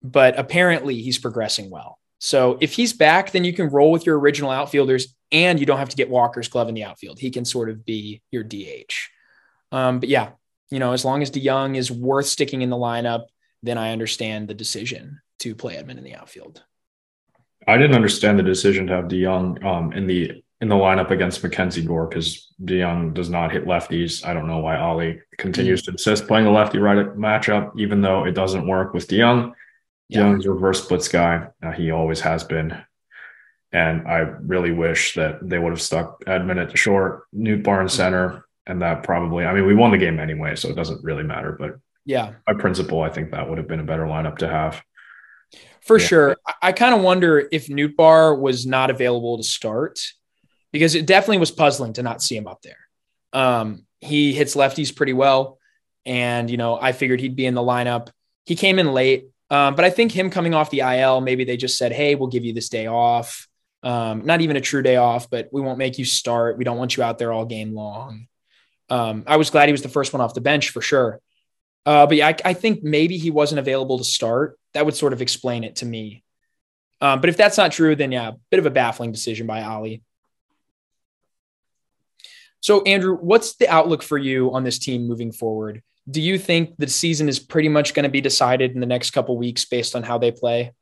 but 0.02 0.38
apparently 0.38 1.00
he's 1.00 1.18
progressing 1.18 1.70
well. 1.70 1.98
So 2.18 2.58
if 2.60 2.72
he's 2.72 2.92
back, 2.92 3.32
then 3.32 3.44
you 3.44 3.52
can 3.52 3.68
roll 3.68 3.90
with 3.90 4.06
your 4.06 4.18
original 4.18 4.50
outfielders 4.50 5.14
and 5.34 5.58
you 5.58 5.66
don't 5.66 5.78
have 5.78 5.88
to 5.88 5.96
get 5.96 6.08
Walker's 6.08 6.48
glove 6.48 6.68
in 6.68 6.74
the 6.74 6.84
outfield. 6.84 7.18
He 7.18 7.30
can 7.30 7.44
sort 7.44 7.68
of 7.68 7.84
be 7.84 8.22
your 8.30 8.44
DH. 8.44 8.94
Um, 9.72 9.98
but 9.98 10.08
yeah, 10.08 10.30
you 10.70 10.78
know, 10.78 10.92
as 10.92 11.04
long 11.04 11.22
as 11.22 11.30
DeJong 11.30 11.76
is 11.76 11.90
worth 11.90 12.26
sticking 12.26 12.62
in 12.62 12.70
the 12.70 12.76
lineup, 12.76 13.24
then 13.62 13.76
I 13.76 13.92
understand 13.92 14.48
the 14.48 14.54
decision 14.54 15.20
to 15.40 15.54
play 15.54 15.74
Edman 15.74 15.98
in 15.98 16.04
the 16.04 16.14
outfield. 16.14 16.62
I 17.66 17.76
didn't 17.76 17.96
understand 17.96 18.38
the 18.38 18.44
decision 18.44 18.86
to 18.86 18.94
have 18.94 19.06
DeJong 19.06 19.64
um, 19.64 19.92
in 19.92 20.06
the 20.06 20.42
in 20.60 20.68
the 20.68 20.76
lineup 20.76 21.10
against 21.10 21.42
Mackenzie 21.42 21.82
Gore 21.82 22.06
because 22.06 22.52
DeJong 22.62 23.12
does 23.12 23.28
not 23.28 23.50
hit 23.50 23.66
lefties. 23.66 24.24
I 24.24 24.32
don't 24.32 24.46
know 24.46 24.60
why 24.60 24.80
Oli 24.80 25.20
continues 25.36 25.82
mm-hmm. 25.82 25.86
to 25.86 25.92
insist 25.92 26.28
playing 26.28 26.44
the 26.44 26.52
lefty 26.52 26.78
right 26.78 26.96
matchup, 27.16 27.72
even 27.78 28.00
though 28.00 28.24
it 28.24 28.32
doesn't 28.32 28.66
work 28.66 28.94
with 28.94 29.08
DeJong. 29.08 29.52
Yeah. 30.08 30.20
DeJong's 30.20 30.46
reverse 30.46 30.84
splits 30.84 31.08
guy. 31.08 31.48
Uh, 31.62 31.72
he 31.72 31.90
always 31.90 32.20
has 32.20 32.44
been. 32.44 32.80
And 33.74 34.06
I 34.06 34.18
really 34.18 34.70
wish 34.70 35.14
that 35.14 35.46
they 35.46 35.58
would 35.58 35.70
have 35.72 35.82
stuck 35.82 36.24
Edman 36.26 36.62
at 36.62 36.70
the 36.70 36.76
short, 36.76 37.24
Nootbaar 37.34 37.82
in 37.82 37.88
center, 37.88 38.46
and 38.66 38.80
that 38.82 39.02
probably. 39.02 39.44
I 39.44 39.52
mean, 39.52 39.66
we 39.66 39.74
won 39.74 39.90
the 39.90 39.98
game 39.98 40.20
anyway, 40.20 40.54
so 40.54 40.68
it 40.68 40.76
doesn't 40.76 41.02
really 41.02 41.24
matter. 41.24 41.56
But 41.58 41.78
yeah, 42.04 42.34
by 42.46 42.54
principle, 42.54 43.02
I 43.02 43.10
think 43.10 43.32
that 43.32 43.48
would 43.48 43.58
have 43.58 43.66
been 43.66 43.80
a 43.80 43.84
better 43.84 44.04
lineup 44.04 44.38
to 44.38 44.48
have. 44.48 44.80
For 45.82 45.98
yeah. 45.98 46.06
sure, 46.06 46.36
I 46.62 46.70
kind 46.70 46.94
of 46.94 47.02
wonder 47.02 47.48
if 47.50 47.66
Nootbaar 47.66 48.38
was 48.38 48.64
not 48.64 48.90
available 48.90 49.38
to 49.38 49.42
start 49.42 49.98
because 50.70 50.94
it 50.94 51.04
definitely 51.04 51.38
was 51.38 51.50
puzzling 51.50 51.94
to 51.94 52.04
not 52.04 52.22
see 52.22 52.36
him 52.36 52.46
up 52.46 52.62
there. 52.62 52.78
Um, 53.32 53.86
he 54.00 54.32
hits 54.32 54.54
lefties 54.54 54.94
pretty 54.94 55.14
well. 55.14 55.58
And, 56.06 56.48
you 56.48 56.58
know, 56.58 56.78
I 56.80 56.92
figured 56.92 57.20
he'd 57.20 57.36
be 57.36 57.46
in 57.46 57.54
the 57.54 57.62
lineup. 57.62 58.10
He 58.44 58.54
came 58.54 58.78
in 58.78 58.92
late, 58.92 59.30
um, 59.50 59.74
but 59.74 59.84
I 59.84 59.90
think 59.90 60.12
him 60.12 60.30
coming 60.30 60.54
off 60.54 60.70
the 60.70 60.80
IL, 60.80 61.20
maybe 61.20 61.44
they 61.44 61.56
just 61.56 61.76
said, 61.76 61.92
hey, 61.92 62.14
we'll 62.14 62.28
give 62.28 62.44
you 62.44 62.52
this 62.52 62.68
day 62.68 62.86
off. 62.86 63.48
Um, 63.84 64.24
not 64.24 64.40
even 64.40 64.56
a 64.56 64.62
true 64.62 64.82
day 64.82 64.96
off, 64.96 65.28
but 65.28 65.50
we 65.52 65.60
won't 65.60 65.78
make 65.78 65.98
you 65.98 66.06
start. 66.06 66.56
We 66.56 66.64
don't 66.64 66.78
want 66.78 66.96
you 66.96 67.02
out 67.02 67.18
there 67.18 67.32
all 67.32 67.44
game 67.44 67.74
long. 67.74 68.26
Um, 68.88 69.24
I 69.26 69.36
was 69.36 69.50
glad 69.50 69.68
he 69.68 69.72
was 69.72 69.82
the 69.82 69.90
first 69.90 70.12
one 70.12 70.22
off 70.22 70.34
the 70.34 70.40
bench 70.40 70.70
for 70.70 70.80
sure. 70.80 71.20
Uh, 71.86 72.06
but 72.06 72.16
yeah, 72.16 72.28
I, 72.28 72.36
I, 72.46 72.54
think 72.54 72.82
maybe 72.82 73.18
he 73.18 73.30
wasn't 73.30 73.58
available 73.58 73.98
to 73.98 74.04
start. 74.04 74.58
That 74.72 74.86
would 74.86 74.96
sort 74.96 75.12
of 75.12 75.20
explain 75.20 75.64
it 75.64 75.76
to 75.76 75.86
me. 75.86 76.24
Um, 77.02 77.20
but 77.20 77.28
if 77.28 77.36
that's 77.36 77.58
not 77.58 77.72
true, 77.72 77.94
then 77.94 78.10
yeah, 78.10 78.28
a 78.28 78.32
bit 78.50 78.58
of 78.58 78.64
a 78.64 78.70
baffling 78.70 79.12
decision 79.12 79.46
by 79.46 79.62
Oli. 79.62 80.02
So, 82.60 82.80
Andrew, 82.82 83.18
what's 83.20 83.56
the 83.56 83.68
outlook 83.68 84.02
for 84.02 84.16
you 84.16 84.54
on 84.54 84.64
this 84.64 84.78
team 84.78 85.06
moving 85.06 85.30
forward? 85.30 85.82
Do 86.10 86.22
you 86.22 86.38
think 86.38 86.74
the 86.78 86.88
season 86.88 87.28
is 87.28 87.38
pretty 87.38 87.68
much 87.68 87.92
going 87.92 88.04
to 88.04 88.10
be 88.10 88.22
decided 88.22 88.72
in 88.72 88.80
the 88.80 88.86
next 88.86 89.10
couple 89.10 89.36
weeks 89.36 89.66
based 89.66 89.94
on 89.94 90.02
how 90.02 90.16
they 90.16 90.30
play? 90.30 90.72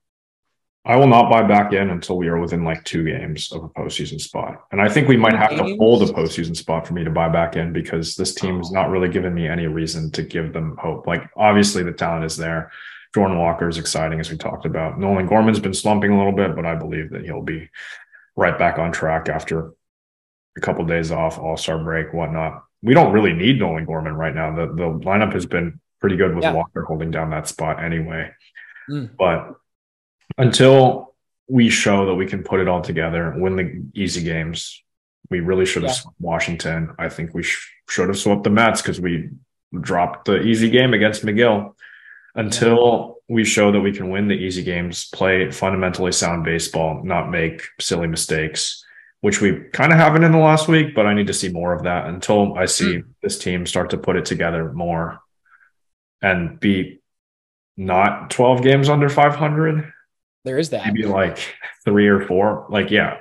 I 0.85 0.97
will 0.97 1.07
not 1.07 1.31
buy 1.31 1.43
back 1.43 1.73
in 1.73 1.91
until 1.91 2.17
we 2.17 2.27
are 2.27 2.41
within 2.41 2.65
like 2.65 2.83
two 2.83 3.05
games 3.05 3.53
of 3.53 3.63
a 3.63 3.69
postseason 3.69 4.21
spot. 4.21 4.65
And 4.73 4.81
I 4.81 4.89
think 4.89 5.07
we 5.07 5.17
might 5.17 5.37
have 5.37 5.51
to 5.51 5.77
hold 5.79 6.03
a 6.03 6.13
postseason 6.13 6.57
spot 6.57 6.89
for 6.89 6.95
me 6.95 7.05
to 7.05 7.11
buy 7.11 7.29
back 7.29 7.55
in 7.55 7.73
because 7.73 8.17
this 8.17 8.35
team 8.35 8.59
has 8.59 8.73
not 8.73 8.91
really 8.91 9.09
given 9.09 9.33
me 9.33 9.47
any 9.47 9.69
reason 9.69 10.11
to 10.13 10.23
give 10.23 10.53
them 10.53 10.77
hope. 10.81 11.07
Like, 11.07 11.31
obviously, 11.37 11.85
the 11.85 11.93
talent 11.93 12.25
is 12.25 12.37
there. 12.37 12.73
Jordan 13.15 13.39
Walker 13.39 13.69
is 13.69 13.79
exciting, 13.79 14.19
as 14.19 14.31
we 14.31 14.37
talked 14.37 14.67
about. 14.67 14.99
Nolan 14.99 15.27
Gorman's 15.27 15.61
been 15.61 15.75
slumping 15.75 16.11
a 16.11 16.17
little 16.17 16.33
bit, 16.33 16.57
but 16.57 16.67
I 16.67 16.75
believe 16.75 17.11
that 17.11 17.25
he'll 17.25 17.43
be 17.43 17.69
right 18.35 18.59
back 18.59 18.79
on 18.79 18.91
track 18.91 19.29
after 19.29 19.73
a 20.57 20.61
couple 20.61 20.83
of 20.83 20.89
days 20.89 21.13
off, 21.13 21.39
All 21.39 21.57
Star 21.57 21.79
break, 21.79 22.13
whatnot. 22.13 22.65
We 22.83 22.95
don't 22.95 23.13
really 23.13 23.33
need 23.33 23.61
Nolan 23.61 23.85
Gorman 23.85 24.15
right 24.15 24.35
now. 24.35 24.55
The 24.57 24.67
the 24.67 24.99
lineup 25.05 25.33
has 25.35 25.47
been 25.47 25.79
pretty 26.01 26.17
good 26.17 26.35
with 26.35 26.43
yeah. 26.43 26.55
Walker 26.55 26.83
holding 26.83 27.11
down 27.13 27.31
that 27.31 27.47
spot 27.47 27.83
anyway. 27.83 28.33
Mm. 28.91 29.11
But 29.17 29.55
until 30.39 31.15
we 31.49 31.69
show 31.69 32.07
that 32.07 32.15
we 32.15 32.27
can 32.27 32.43
put 32.43 32.61
it 32.61 32.69
all 32.69 32.81
together, 32.81 33.35
win 33.37 33.57
the 33.57 33.83
easy 33.95 34.23
games, 34.23 34.83
we 35.31 35.41
really 35.41 35.67
should 35.67 35.83
have 35.83 35.97
yeah. 36.05 36.11
Washington. 36.21 36.95
I 36.99 37.09
think 37.09 37.35
we 37.35 37.43
sh- 37.43 37.71
should 37.89 38.09
have 38.09 38.19
swept 38.19 38.45
the 38.45 38.51
Mets 38.51 38.83
because 38.83 39.01
we 39.01 39.31
dropped 39.81 40.27
the 40.27 40.41
easy 40.41 40.71
game 40.71 40.95
against 40.95 41.25
Megill. 41.25 41.75
Until 42.35 43.19
yeah. 43.29 43.35
we 43.35 43.45
show 43.45 43.73
that 43.73 43.81
we 43.81 43.93
can 43.93 44.09
win 44.09 44.29
the 44.29 44.35
easy 44.35 44.63
games, 44.63 45.07
play 45.11 45.51
fundamentally 45.51 46.13
sound 46.13 46.45
baseball, 46.45 47.03
not 47.05 47.31
make 47.31 47.63
silly 47.79 48.07
mistakes, 48.07 48.85
which 49.21 49.41
we 49.41 49.61
kind 49.73 49.93
of 49.93 49.99
haven't 49.99 50.25
in 50.25 50.33
the 50.33 50.39
last 50.39 50.67
week, 50.69 50.95
but 50.95 51.07
I 51.07 51.15
need 51.15 51.27
to 51.27 51.35
see 51.35 51.51
more 51.51 51.75
of 51.75 51.83
that 51.83 52.07
until 52.07 52.57
I 52.57 52.65
see 52.65 52.97
mm. 52.97 53.05
this 53.23 53.39
team 53.39 53.67
start 53.67 53.91
to 53.91 53.99
put 53.99 54.17
it 54.17 54.25
together 54.25 54.73
more 54.73 55.21
and 56.23 56.59
be 56.59 57.01
not 57.77 58.31
12 58.31 58.63
games 58.63 58.89
under 58.89 59.09
500. 59.09 59.93
There 60.45 60.59
is 60.59 60.71
that. 60.71 60.87
Maybe 60.87 61.05
like 61.05 61.39
three 61.85 62.09
or 62.09 62.27
four. 62.27 62.67
Like, 62.69 62.91
yeah. 62.91 63.19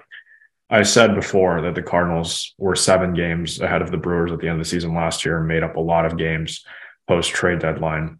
I 0.69 0.83
said 0.83 1.15
before 1.15 1.61
that 1.61 1.75
the 1.75 1.81
Cardinals 1.81 2.53
were 2.57 2.75
seven 2.75 3.13
games 3.13 3.59
ahead 3.59 3.81
of 3.81 3.91
the 3.91 3.97
Brewers 3.97 4.31
at 4.31 4.39
the 4.39 4.47
end 4.47 4.59
of 4.59 4.65
the 4.65 4.69
season 4.69 4.95
last 4.95 5.25
year 5.25 5.37
and 5.37 5.47
made 5.47 5.63
up 5.63 5.75
a 5.75 5.81
lot 5.81 6.05
of 6.05 6.17
games 6.17 6.63
post 7.07 7.31
trade 7.31 7.59
deadline. 7.59 8.19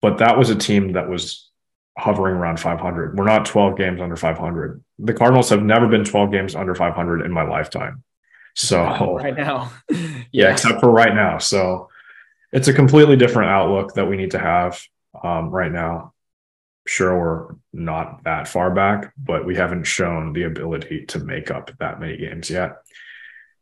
But 0.00 0.18
that 0.18 0.38
was 0.38 0.50
a 0.50 0.56
team 0.56 0.92
that 0.92 1.08
was 1.08 1.50
hovering 1.98 2.36
around 2.36 2.60
500. 2.60 3.18
We're 3.18 3.24
not 3.24 3.44
12 3.44 3.76
games 3.76 4.00
under 4.00 4.16
500. 4.16 4.82
The 5.00 5.14
Cardinals 5.14 5.50
have 5.50 5.62
never 5.62 5.88
been 5.88 6.04
12 6.04 6.30
games 6.30 6.54
under 6.54 6.74
500 6.74 7.22
in 7.22 7.32
my 7.32 7.42
lifetime. 7.42 8.02
So 8.54 9.16
right 9.16 9.36
now, 9.36 9.72
yeah, 9.90 10.22
yeah, 10.32 10.52
except 10.52 10.80
for 10.80 10.90
right 10.90 11.14
now. 11.14 11.38
So 11.38 11.88
it's 12.52 12.68
a 12.68 12.72
completely 12.72 13.16
different 13.16 13.50
outlook 13.50 13.94
that 13.94 14.06
we 14.06 14.16
need 14.16 14.32
to 14.32 14.38
have 14.38 14.80
um, 15.24 15.50
right 15.50 15.72
now. 15.72 16.12
Sure, 16.86 17.18
we're 17.18 17.56
not 17.72 18.24
that 18.24 18.48
far 18.48 18.74
back, 18.74 19.12
but 19.16 19.46
we 19.46 19.54
haven't 19.54 19.84
shown 19.84 20.32
the 20.32 20.42
ability 20.44 21.06
to 21.06 21.20
make 21.20 21.50
up 21.50 21.70
that 21.78 22.00
many 22.00 22.16
games 22.16 22.50
yet. 22.50 22.78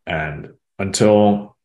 And 0.06 0.54
until 0.78 1.56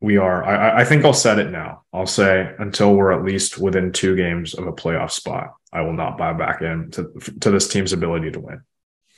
we 0.00 0.16
are, 0.16 0.44
I, 0.44 0.80
I 0.80 0.84
think 0.84 1.04
I'll 1.04 1.12
set 1.12 1.38
it 1.38 1.50
now. 1.50 1.82
I'll 1.92 2.06
say 2.06 2.54
until 2.58 2.94
we're 2.94 3.12
at 3.12 3.24
least 3.24 3.58
within 3.58 3.92
two 3.92 4.16
games 4.16 4.54
of 4.54 4.66
a 4.66 4.72
playoff 4.72 5.10
spot, 5.10 5.54
I 5.72 5.82
will 5.82 5.92
not 5.92 6.16
buy 6.16 6.32
back 6.32 6.62
in 6.62 6.90
to, 6.92 7.12
to 7.40 7.50
this 7.50 7.68
team's 7.68 7.92
ability 7.92 8.30
to 8.30 8.40
win. 8.40 8.62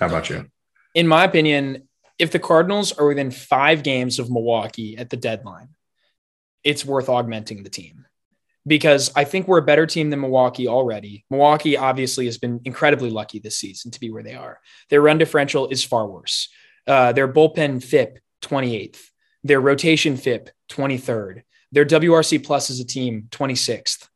How 0.00 0.06
about 0.06 0.30
you? 0.30 0.46
In 0.94 1.06
my 1.06 1.24
opinion, 1.24 1.88
if 2.18 2.32
the 2.32 2.38
Cardinals 2.38 2.92
are 2.92 3.06
within 3.06 3.30
five 3.30 3.82
games 3.82 4.18
of 4.18 4.30
Milwaukee 4.30 4.96
at 4.96 5.10
the 5.10 5.16
deadline, 5.16 5.68
it's 6.64 6.84
worth 6.84 7.08
augmenting 7.08 7.62
the 7.62 7.70
team 7.70 8.05
because 8.66 9.12
I 9.14 9.24
think 9.24 9.46
we're 9.46 9.58
a 9.58 9.62
better 9.62 9.86
team 9.86 10.10
than 10.10 10.20
Milwaukee 10.20 10.66
already. 10.66 11.24
Milwaukee 11.30 11.76
obviously 11.76 12.26
has 12.26 12.38
been 12.38 12.60
incredibly 12.64 13.10
lucky 13.10 13.38
this 13.38 13.56
season 13.56 13.90
to 13.92 14.00
be 14.00 14.10
where 14.10 14.22
they 14.22 14.34
are. 14.34 14.60
Their 14.90 15.02
run 15.02 15.18
differential 15.18 15.68
is 15.68 15.84
far 15.84 16.06
worse. 16.06 16.48
Uh, 16.86 17.12
their 17.12 17.28
bullpen 17.28 17.82
FIP 17.82 18.18
28th, 18.42 19.00
their 19.44 19.60
rotation 19.60 20.16
FIP 20.16 20.50
23rd, 20.70 21.42
their 21.72 21.84
WRC 21.84 22.44
plus 22.44 22.70
as 22.70 22.80
a 22.80 22.84
team 22.84 23.28
26th. 23.30 24.08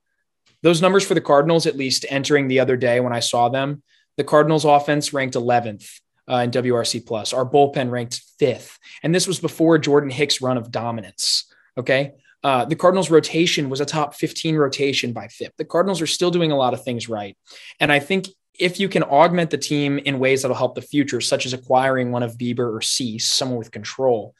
Those 0.63 0.83
numbers 0.83 1.07
for 1.07 1.15
the 1.15 1.21
Cardinals, 1.21 1.67
at 1.67 1.77
least 1.77 2.05
entering 2.09 2.49
the 2.49 2.61
other 2.61 2.77
day 2.77 3.01
when 3.01 3.13
I 3.13 3.21
saw 3.21 3.49
them, 3.49 3.83
the 4.17 4.25
Cardinals 4.25 4.65
offense 4.65 5.13
ranked 5.13 5.35
11th 5.35 6.01
uh, 6.31 6.37
in 6.37 6.51
WRC 6.51 7.07
plus. 7.07 7.33
Our 7.33 7.47
bullpen 7.47 7.91
ranked 7.91 8.23
fifth, 8.39 8.79
and 9.03 9.15
this 9.15 9.27
was 9.27 9.41
before 9.41 9.79
Jordan 9.79 10.11
Hicks' 10.11 10.43
run 10.43 10.59
of 10.59 10.71
dominance. 10.71 11.51
Okay. 11.79 12.15
Uh, 12.43 12.65
the 12.65 12.77
Cardinals 12.77 13.11
rotation 13.11 13.69
was 13.69 13.81
a 13.81 13.87
top 13.87 14.15
15 14.15 14.57
rotation 14.57 15.13
by 15.13 15.29
FIP. 15.29 15.57
The 15.57 15.65
Cardinals 15.65 16.01
are 16.01 16.07
still 16.07 16.31
doing 16.31 16.53
a 16.53 16.57
lot 16.57 16.75
of 16.75 16.83
things 16.83 17.09
right. 17.09 17.37
And 17.79 17.93
I 17.93 17.99
think 17.99 18.29
if 18.59 18.79
you 18.81 18.89
can 18.89 19.03
augment 19.03 19.51
the 19.51 19.59
team 19.59 19.99
in 19.99 20.19
ways 20.19 20.43
that'll 20.43 20.57
help 20.57 20.75
the 20.75 20.83
future, 20.83 21.21
such 21.21 21.47
as 21.47 21.53
acquiring 21.53 22.13
one 22.13 22.23
of 22.23 22.37
Bieber 22.37 22.75
or 22.75 22.83
Cease, 22.83 23.29
someone 23.29 23.59
with 23.59 23.71
control, 23.71 24.35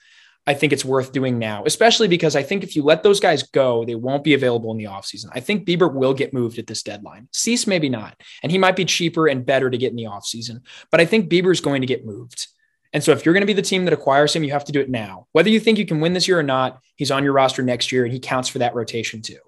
I 0.47 0.55
think 0.55 0.73
it's 0.73 0.85
worth 0.85 1.13
doing 1.13 1.39
now, 1.39 1.65
especially 1.67 2.09
because 2.09 2.35
I 2.35 2.43
think 2.43 2.65
if 2.65 2.75
you 2.75 2.83
let 2.83 3.03
those 3.03 3.21
guys 3.21 3.43
go, 3.43 3.85
they 3.85 3.95
won't 3.95 4.25
be 4.25 4.35
available 4.35 4.73
in 4.73 4.79
the 4.79 4.85
offseason. 4.85 5.27
I 5.33 5.41
think 5.41 5.67
Bieber 5.67 5.93
will 5.93 6.15
get 6.15 6.35
moved 6.35 6.59
at 6.59 6.67
this 6.67 6.83
deadline. 6.83 7.29
Cease, 7.33 7.67
maybe 7.67 7.89
not. 7.89 8.21
And 8.43 8.51
he 8.51 8.59
might 8.59 8.77
be 8.77 8.85
cheaper 8.85 9.29
and 9.29 9.45
better 9.45 9.71
to 9.71 9.79
get 9.79 9.91
in 9.91 9.97
the 9.97 10.05
offseason. 10.05 10.63
But 10.91 11.01
I 11.01 11.05
think 11.05 11.31
Bieber's 11.31 11.61
going 11.61 11.83
to 11.83 11.87
get 11.87 12.07
moved. 12.07 12.49
And 12.93 13.03
so 13.03 13.13
if 13.13 13.25
you're 13.25 13.35
going 13.35 13.43
to 13.43 13.47
be 13.47 13.53
the 13.53 13.63
team 13.63 13.85
that 13.85 13.95
acquires 13.95 14.35
him, 14.35 14.43
you 14.43 14.51
have 14.51 14.65
to 14.65 14.73
do 14.73 14.81
it 14.81 14.91
now. 14.91 15.27
Whether 15.33 15.51
you 15.51 15.61
think 15.61 15.79
you 15.79 15.87
can 15.87 16.01
win 16.01 16.13
this 16.13 16.27
year 16.27 16.39
or 16.39 16.45
not, 16.45 16.81
he's 16.97 17.11
on 17.11 17.23
your 17.23 17.33
roster 17.33 17.63
next 17.63 17.93
year 17.93 18.05
and 18.05 18.13
he 18.13 18.19
counts 18.19 18.49
for 18.49 18.59
that 18.59 18.75
rotation 18.75 19.23
too. 19.23 19.39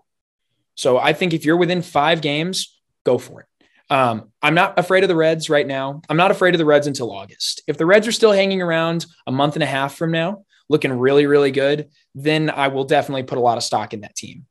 So 0.74 0.98
I 0.98 1.12
think 1.12 1.34
if 1.34 1.44
you're 1.44 1.56
within 1.56 1.82
five 1.82 2.20
games, 2.20 2.78
go 3.04 3.18
for 3.18 3.40
it. 3.40 3.46
Um, 3.90 4.30
I'm 4.40 4.54
not 4.54 4.78
afraid 4.78 5.04
of 5.04 5.08
the 5.08 5.16
Reds 5.16 5.50
right 5.50 5.66
now. 5.66 6.00
I'm 6.08 6.16
not 6.16 6.30
afraid 6.30 6.54
of 6.54 6.58
the 6.58 6.64
Reds 6.64 6.86
until 6.86 7.10
August. 7.10 7.62
If 7.66 7.76
the 7.76 7.84
Reds 7.84 8.06
are 8.06 8.12
still 8.12 8.32
hanging 8.32 8.62
around 8.62 9.04
a 9.26 9.32
month 9.32 9.54
and 9.54 9.62
a 9.62 9.66
half 9.66 9.96
from 9.96 10.12
now, 10.12 10.44
looking 10.68 10.92
really, 10.92 11.26
really 11.26 11.50
good, 11.50 11.90
then 12.14 12.48
I 12.48 12.68
will 12.68 12.84
definitely 12.84 13.24
put 13.24 13.38
a 13.38 13.42
lot 13.42 13.58
of 13.58 13.64
stock 13.64 13.92
in 13.92 14.00
that 14.00 14.16
team. 14.16 14.46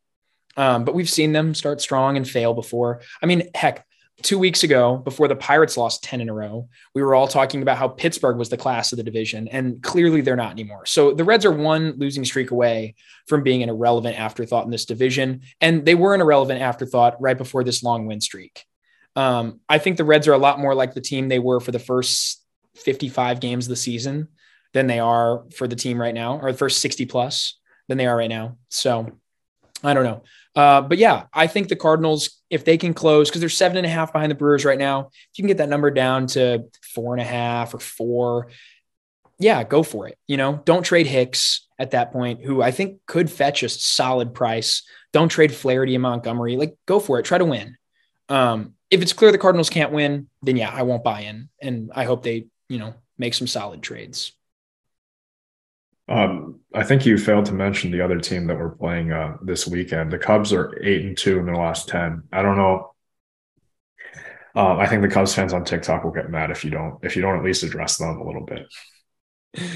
Um, 0.58 0.84
but 0.84 0.94
we've 0.94 1.10
seen 1.10 1.32
them 1.32 1.56
start 1.56 1.82
strong 1.82 2.18
and 2.18 2.30
fail 2.30 2.54
before. 2.54 3.02
I 3.22 3.26
mean, 3.26 3.50
heck, 3.56 3.86
two 4.24 4.40
weeks 4.40 4.64
ago, 4.64 4.98
before 4.98 5.28
the 5.28 5.36
Pirates 5.36 5.78
lost 5.78 6.04
10 6.04 6.22
in 6.22 6.30
a 6.30 6.34
row, 6.34 6.68
we 6.94 7.02
were 7.02 7.16
all 7.16 7.28
talking 7.28 7.62
about 7.62 7.78
how 7.78 7.88
Pittsburgh 7.88 8.38
was 8.38 8.50
the 8.50 8.58
class 8.58 8.92
of 8.92 8.98
the 8.98 9.04
division, 9.04 9.48
and 9.48 9.82
clearly 9.82 10.22
they're 10.22 10.36
not 10.36 10.52
anymore. 10.52 10.86
So 10.86 11.14
the 11.14 11.24
Reds 11.24 11.46
are 11.46 11.52
one 11.52 11.96
losing 11.98 12.26
streak 12.26 12.52
away 12.52 12.96
from 13.28 13.44
being 13.44 13.64
an 13.64 13.70
irrelevant 13.70 14.20
afterthought 14.20 14.66
in 14.66 14.72
this 14.72 14.86
division. 14.86 15.42
And 15.60 15.86
they 15.86 15.96
were 15.96 16.14
an 16.14 16.22
irrelevant 16.22 16.62
afterthought 16.62 17.22
right 17.22 17.38
before 17.38 17.64
this 17.64 17.84
long 17.84 18.06
win 18.06 18.22
streak. 18.22 18.64
Um, 19.16 19.60
I 19.68 19.78
think 19.78 19.98
the 19.98 20.06
Reds 20.06 20.28
are 20.28 20.34
a 20.34 20.38
lot 20.38 20.60
more 20.60 20.76
like 20.76 20.94
the 20.94 21.02
team 21.02 21.28
they 21.28 21.40
were 21.40 21.60
for 21.60 21.72
the 21.72 21.80
first 21.80 22.44
55 22.76 23.40
games 23.40 23.66
of 23.66 23.70
the 23.70 23.76
season 23.76 24.30
than 24.74 24.88
they 24.88 25.00
are 25.00 25.44
for 25.56 25.68
the 25.68 25.76
team 25.76 26.00
right 26.00 26.14
now, 26.14 26.40
or 26.40 26.52
the 26.52 26.58
first 26.58 26.80
60 26.82 27.06
plus 27.06 27.60
than 27.88 27.98
they 27.98 28.08
are 28.08 28.16
right 28.16 28.30
now. 28.30 28.58
So 28.70 29.12
I 29.84 29.94
don't 29.94 30.04
know. 30.04 30.24
Uh, 30.56 30.82
but 30.82 30.98
yeah, 30.98 31.26
I 31.34 31.48
think 31.48 31.68
the 31.68 31.76
Cardinals, 31.76 32.41
if 32.52 32.66
they 32.66 32.78
can 32.78 32.94
close, 32.94 33.30
because 33.30 33.40
they're 33.40 33.50
seven 33.50 33.78
and 33.78 33.86
a 33.86 33.90
half 33.90 34.12
behind 34.12 34.30
the 34.30 34.36
Brewers 34.36 34.66
right 34.66 34.78
now, 34.78 35.08
if 35.08 35.38
you 35.38 35.44
can 35.44 35.48
get 35.48 35.58
that 35.58 35.70
number 35.70 35.90
down 35.90 36.28
to 36.28 36.66
four 36.94 37.14
and 37.14 37.22
a 37.22 37.26
half 37.26 37.74
or 37.74 37.80
four, 37.80 38.50
yeah, 39.40 39.64
go 39.64 39.82
for 39.82 40.08
it. 40.08 40.18
You 40.28 40.38
know, 40.38 40.62
don't 40.66 40.84
trade 40.84 41.08
Hicks 41.08 41.66
at 41.80 41.92
that 41.92 42.12
point, 42.12 42.44
who 42.44 42.62
I 42.62 42.72
think 42.72 43.00
could 43.08 43.32
fetch 43.32 43.64
a 43.64 43.70
solid 43.70 44.34
price. 44.34 44.84
Don't 45.14 45.30
trade 45.30 45.56
Flaherty 45.56 45.96
and 45.96 46.04
Montgomery. 46.04 46.58
Like, 46.58 46.76
go 46.86 47.00
for 47.00 47.20
it. 47.20 47.24
Try 47.24 47.38
to 47.38 47.46
win. 47.46 47.78
Um, 48.30 48.74
if 48.92 49.02
it's 49.02 49.14
clear 49.14 49.32
the 49.32 49.38
Cardinals 49.38 49.70
can't 49.70 49.94
win, 49.94 50.28
then 50.42 50.58
yeah, 50.58 50.70
I 50.70 50.84
won't 50.84 51.04
buy 51.04 51.22
in. 51.22 51.50
And 51.62 51.90
I 51.96 52.04
hope 52.04 52.22
they, 52.22 52.48
you 52.68 52.78
know, 52.80 52.94
make 53.18 53.34
some 53.34 53.48
solid 53.48 53.82
trades. 53.82 54.34
Um, 56.12 56.60
I 56.74 56.84
think 56.84 57.06
you 57.06 57.18
failed 57.18 57.46
to 57.46 57.54
mention 57.54 57.92
the 57.92 58.02
other 58.02 58.20
team 58.20 58.48
that 58.48 58.58
we're 58.58 58.76
playing 58.76 59.12
uh, 59.12 59.38
this 59.42 59.66
weekend. 59.66 60.12
The 60.12 60.18
Cubs 60.18 60.52
are 60.52 60.78
eight 60.84 61.06
and 61.06 61.18
two 61.18 61.40
in 61.40 61.46
their 61.46 61.56
last 61.56 61.88
ten. 61.88 62.24
I 62.34 62.42
don't 62.42 62.58
know. 62.58 62.94
Um, 64.54 64.80
I 64.80 64.88
think 64.88 65.02
the 65.02 65.08
Cubs 65.08 65.34
fans 65.34 65.54
on 65.54 65.64
TikTok 65.64 66.04
will 66.04 66.12
get 66.12 66.30
mad 66.30 66.52
if 66.52 66.66
you 66.66 66.72
don't 66.72 67.00
if 67.02 67.16
you 67.16 67.22
don't 67.22 67.38
at 67.38 67.46
least 67.46 67.64
address 67.64 67.98
them 67.98 68.20
a 68.20 68.26
little 68.26 68.46
bit. 68.46 68.68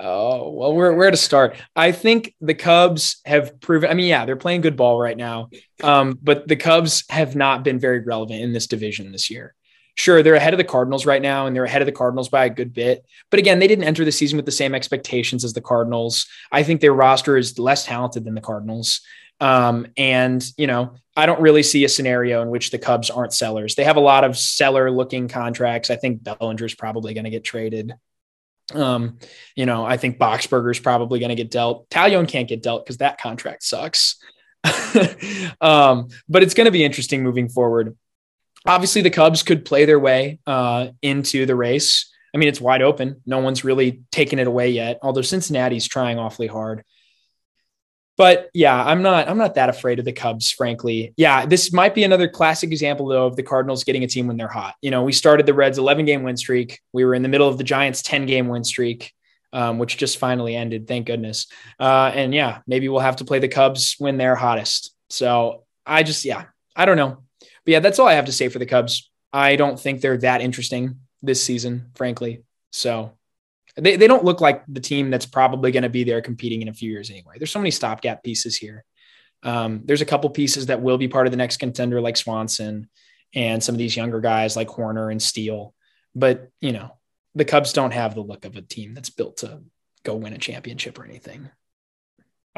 Oh 0.00 0.52
well, 0.52 0.74
where 0.74 0.94
where 0.94 1.10
to 1.10 1.16
start? 1.16 1.56
I 1.74 1.90
think 1.90 2.32
the 2.40 2.54
Cubs 2.54 3.20
have 3.24 3.60
proven. 3.60 3.90
I 3.90 3.94
mean, 3.94 4.06
yeah, 4.06 4.26
they're 4.26 4.36
playing 4.36 4.60
good 4.60 4.76
ball 4.76 4.96
right 4.96 5.16
now, 5.16 5.48
um, 5.82 6.16
but 6.22 6.46
the 6.46 6.54
Cubs 6.54 7.02
have 7.10 7.34
not 7.34 7.64
been 7.64 7.80
very 7.80 7.98
relevant 7.98 8.40
in 8.40 8.52
this 8.52 8.68
division 8.68 9.10
this 9.10 9.28
year 9.28 9.56
sure 9.98 10.22
they're 10.22 10.36
ahead 10.36 10.54
of 10.54 10.58
the 10.58 10.64
Cardinals 10.64 11.04
right 11.04 11.20
now 11.20 11.46
and 11.46 11.54
they're 11.54 11.64
ahead 11.64 11.82
of 11.82 11.86
the 11.86 11.92
Cardinals 11.92 12.28
by 12.28 12.44
a 12.44 12.50
good 12.50 12.72
bit. 12.72 13.04
But 13.30 13.40
again, 13.40 13.58
they 13.58 13.66
didn't 13.66 13.84
enter 13.84 14.04
the 14.04 14.12
season 14.12 14.36
with 14.36 14.46
the 14.46 14.52
same 14.52 14.74
expectations 14.74 15.44
as 15.44 15.54
the 15.54 15.60
Cardinals. 15.60 16.26
I 16.52 16.62
think 16.62 16.80
their 16.80 16.94
roster 16.94 17.36
is 17.36 17.58
less 17.58 17.84
talented 17.84 18.24
than 18.24 18.36
the 18.36 18.40
Cardinals. 18.40 19.00
Um, 19.40 19.88
and 19.96 20.44
you 20.56 20.68
know, 20.68 20.94
I 21.16 21.26
don't 21.26 21.40
really 21.40 21.64
see 21.64 21.84
a 21.84 21.88
scenario 21.88 22.42
in 22.42 22.48
which 22.48 22.70
the 22.70 22.78
Cubs 22.78 23.10
aren't 23.10 23.32
sellers. 23.32 23.74
They 23.74 23.84
have 23.84 23.96
a 23.96 24.00
lot 24.00 24.22
of 24.22 24.38
seller 24.38 24.88
looking 24.88 25.26
contracts. 25.26 25.90
I 25.90 25.96
think 25.96 26.22
Bellinger's 26.22 26.74
probably 26.74 27.12
going 27.12 27.24
to 27.24 27.30
get 27.30 27.44
traded. 27.44 27.92
Um, 28.74 29.18
you 29.56 29.66
know, 29.66 29.84
I 29.84 29.96
think 29.96 30.18
Boxberger's 30.18 30.78
probably 30.78 31.18
going 31.18 31.30
to 31.30 31.34
get 31.34 31.50
dealt. 31.50 31.90
Taillon 31.90 32.28
can't 32.28 32.48
get 32.48 32.62
dealt 32.62 32.84
because 32.84 32.98
that 32.98 33.20
contract 33.20 33.64
sucks. 33.64 34.16
um, 35.60 36.08
but 36.28 36.42
it's 36.42 36.54
going 36.54 36.66
to 36.66 36.70
be 36.70 36.84
interesting 36.84 37.22
moving 37.22 37.48
forward 37.48 37.96
obviously 38.68 39.02
the 39.02 39.10
Cubs 39.10 39.42
could 39.42 39.64
play 39.64 39.84
their 39.84 39.98
way 39.98 40.38
uh, 40.46 40.88
into 41.02 41.46
the 41.46 41.56
race. 41.56 42.12
I 42.34 42.38
mean, 42.38 42.48
it's 42.48 42.60
wide 42.60 42.82
open. 42.82 43.22
No 43.26 43.38
one's 43.38 43.64
really 43.64 44.02
taken 44.12 44.38
it 44.38 44.46
away 44.46 44.70
yet, 44.70 44.98
although 45.02 45.22
Cincinnati's 45.22 45.88
trying 45.88 46.18
awfully 46.18 46.46
hard. 46.46 46.84
But 48.18 48.50
yeah, 48.52 48.84
I'm 48.84 49.00
not 49.00 49.28
I'm 49.28 49.38
not 49.38 49.54
that 49.54 49.68
afraid 49.68 50.00
of 50.00 50.04
the 50.04 50.12
Cubs, 50.12 50.50
frankly. 50.50 51.14
Yeah, 51.16 51.46
this 51.46 51.72
might 51.72 51.94
be 51.94 52.02
another 52.02 52.28
classic 52.28 52.72
example 52.72 53.06
though 53.06 53.26
of 53.26 53.36
the 53.36 53.44
Cardinals 53.44 53.84
getting 53.84 54.02
a 54.02 54.08
team 54.08 54.26
when 54.26 54.36
they're 54.36 54.48
hot. 54.48 54.74
You 54.82 54.90
know, 54.90 55.04
we 55.04 55.12
started 55.12 55.46
the 55.46 55.54
Reds 55.54 55.78
11 55.78 56.04
game 56.04 56.24
win 56.24 56.36
streak. 56.36 56.80
We 56.92 57.04
were 57.04 57.14
in 57.14 57.22
the 57.22 57.28
middle 57.28 57.48
of 57.48 57.58
the 57.58 57.64
Giants 57.64 58.02
10 58.02 58.26
game 58.26 58.48
win 58.48 58.64
streak, 58.64 59.12
um, 59.52 59.78
which 59.78 59.96
just 59.96 60.18
finally 60.18 60.56
ended. 60.56 60.88
Thank 60.88 61.06
goodness. 61.06 61.46
Uh, 61.78 62.10
and 62.12 62.34
yeah, 62.34 62.58
maybe 62.66 62.88
we'll 62.88 63.00
have 63.00 63.16
to 63.16 63.24
play 63.24 63.38
the 63.38 63.46
Cubs 63.46 63.94
when 63.98 64.16
they're 64.16 64.34
hottest. 64.34 64.92
So 65.10 65.62
I 65.86 66.02
just 66.02 66.24
yeah, 66.24 66.46
I 66.74 66.86
don't 66.86 66.96
know. 66.96 67.22
But 67.68 67.72
yeah, 67.72 67.80
that's 67.80 67.98
all 67.98 68.08
I 68.08 68.14
have 68.14 68.24
to 68.24 68.32
say 68.32 68.48
for 68.48 68.58
the 68.58 68.64
Cubs. 68.64 69.10
I 69.30 69.56
don't 69.56 69.78
think 69.78 70.00
they're 70.00 70.16
that 70.16 70.40
interesting 70.40 71.00
this 71.20 71.44
season, 71.44 71.90
frankly. 71.96 72.42
So 72.72 73.12
they, 73.76 73.96
they 73.96 74.06
don't 74.06 74.24
look 74.24 74.40
like 74.40 74.64
the 74.68 74.80
team 74.80 75.10
that's 75.10 75.26
probably 75.26 75.70
going 75.70 75.82
to 75.82 75.90
be 75.90 76.02
there 76.02 76.22
competing 76.22 76.62
in 76.62 76.68
a 76.68 76.72
few 76.72 76.90
years 76.90 77.10
anyway. 77.10 77.34
There's 77.36 77.50
so 77.50 77.58
many 77.58 77.70
stopgap 77.70 78.24
pieces 78.24 78.56
here. 78.56 78.86
Um, 79.42 79.82
there's 79.84 80.00
a 80.00 80.06
couple 80.06 80.30
pieces 80.30 80.64
that 80.66 80.80
will 80.80 80.96
be 80.96 81.08
part 81.08 81.26
of 81.26 81.30
the 81.30 81.36
next 81.36 81.58
contender, 81.58 82.00
like 82.00 82.16
Swanson 82.16 82.88
and 83.34 83.62
some 83.62 83.74
of 83.74 83.78
these 83.78 83.98
younger 83.98 84.22
guys 84.22 84.56
like 84.56 84.68
Hoerner 84.68 85.12
and 85.12 85.20
Steele. 85.20 85.74
But, 86.14 86.48
you 86.62 86.72
know, 86.72 86.96
the 87.34 87.44
Cubs 87.44 87.74
don't 87.74 87.92
have 87.92 88.14
the 88.14 88.22
look 88.22 88.46
of 88.46 88.56
a 88.56 88.62
team 88.62 88.94
that's 88.94 89.10
built 89.10 89.36
to 89.38 89.60
go 90.06 90.14
win 90.14 90.32
a 90.32 90.38
championship 90.38 90.98
or 90.98 91.04
anything. 91.04 91.50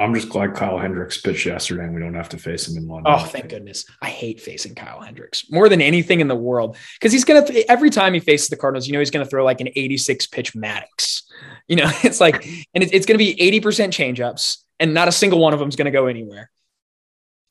I'm 0.01 0.15
just 0.15 0.31
glad 0.31 0.55
Kyle 0.55 0.79
Hendricks 0.79 1.21
pitched 1.21 1.45
yesterday 1.45 1.85
and 1.85 1.95
we 1.95 2.01
don't 2.01 2.15
have 2.15 2.31
to 2.31 2.39
face 2.39 2.67
him 2.67 2.79
in 2.79 2.89
London. 2.89 3.13
Oh, 3.15 3.19
thank 3.23 3.51
goodness. 3.51 3.85
I 4.01 4.09
hate 4.09 4.41
facing 4.41 4.75
Kyle 4.75 5.01
Hendricks 5.01 5.51
more 5.51 5.69
than 5.69 5.83
anything 5.83 6.21
in 6.21 6.29
the 6.29 6.35
world 6.35 6.79
because 6.95 7.13
he's 7.13 7.25
going 7.25 7.45
to, 7.45 7.71
every 7.71 7.91
time 7.91 8.15
he 8.15 8.21
faces 8.21 8.49
the 8.49 8.57
Cardinals, 8.57 8.87
you 8.87 8.95
know, 8.95 8.99
he's 8.99 9.11
going 9.11 9.25
to 9.25 9.29
throw 9.29 9.45
like 9.45 9.61
an 9.61 9.69
86 9.77 10.27
pitch 10.29 10.55
Maddux. 10.55 11.23
You 11.69 11.77
know, 11.77 11.91
it's 12.03 12.19
like, 12.19 12.47
and 12.75 12.83
it's, 12.83 12.93
it's 12.93 13.05
going 13.05 13.19
to 13.19 13.25
be 13.25 13.35
80% 13.61 13.91
changeups 13.91 14.59
and 14.79 14.95
not 14.95 15.09
a 15.09 15.13
single 15.13 15.39
one 15.39 15.53
of 15.53 15.59
them 15.59 15.69
is 15.69 15.77
going 15.77 15.85
to 15.85 15.91
go 15.91 16.07
anywhere. 16.07 16.51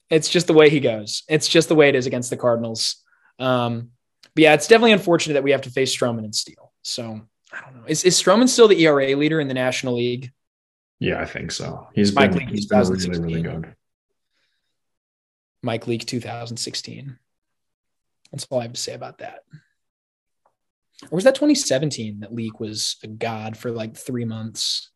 It's 0.09 0.27
just 0.27 0.47
the 0.47 0.53
way 0.53 0.71
he 0.71 0.79
goes. 0.79 1.21
It's 1.29 1.47
just 1.47 1.69
the 1.69 1.75
way 1.75 1.87
it 1.87 1.95
is 1.95 2.07
against 2.07 2.31
the 2.31 2.37
Cardinals. 2.37 3.03
Um, 3.37 3.91
but 4.33 4.41
yeah, 4.41 4.53
it's 4.55 4.67
definitely 4.67 4.93
unfortunate 4.93 5.35
that 5.35 5.43
we 5.43 5.51
have 5.51 5.61
to 5.61 5.69
face 5.69 5.95
Stroman 5.95 6.23
and 6.23 6.33
Steele. 6.33 6.73
So 6.81 7.21
I 7.53 7.61
don't 7.61 7.75
know. 7.75 7.83
Is, 7.85 8.03
is 8.03 8.19
Stroman 8.19 8.49
still 8.49 8.67
the 8.67 8.83
ERA 8.83 9.15
leader 9.15 9.39
in 9.39 9.47
the 9.47 9.53
National 9.53 9.97
League? 9.97 10.31
Yeah, 10.99 11.21
I 11.21 11.25
think 11.25 11.51
so. 11.51 11.87
He's 11.93 12.13
Mike 12.13 12.31
been, 12.31 12.39
Leake 12.39 12.49
he's 12.49 12.65
been 12.65 12.87
really, 12.87 13.19
really 13.19 13.41
good. 13.41 13.73
Mike 15.61 15.87
Leake 15.87 16.05
2016. 16.05 17.17
That's 18.31 18.47
all 18.49 18.59
I 18.59 18.63
have 18.63 18.73
to 18.73 18.79
say 18.79 18.93
about 18.93 19.19
that. 19.19 19.39
Or 21.03 21.15
was 21.15 21.23
that 21.23 21.35
2017 21.35 22.19
that 22.19 22.33
Leake 22.33 22.59
was 22.59 22.97
a 23.03 23.07
god 23.07 23.57
for 23.57 23.71
like 23.71 23.95
three 23.95 24.25
months? 24.25 24.91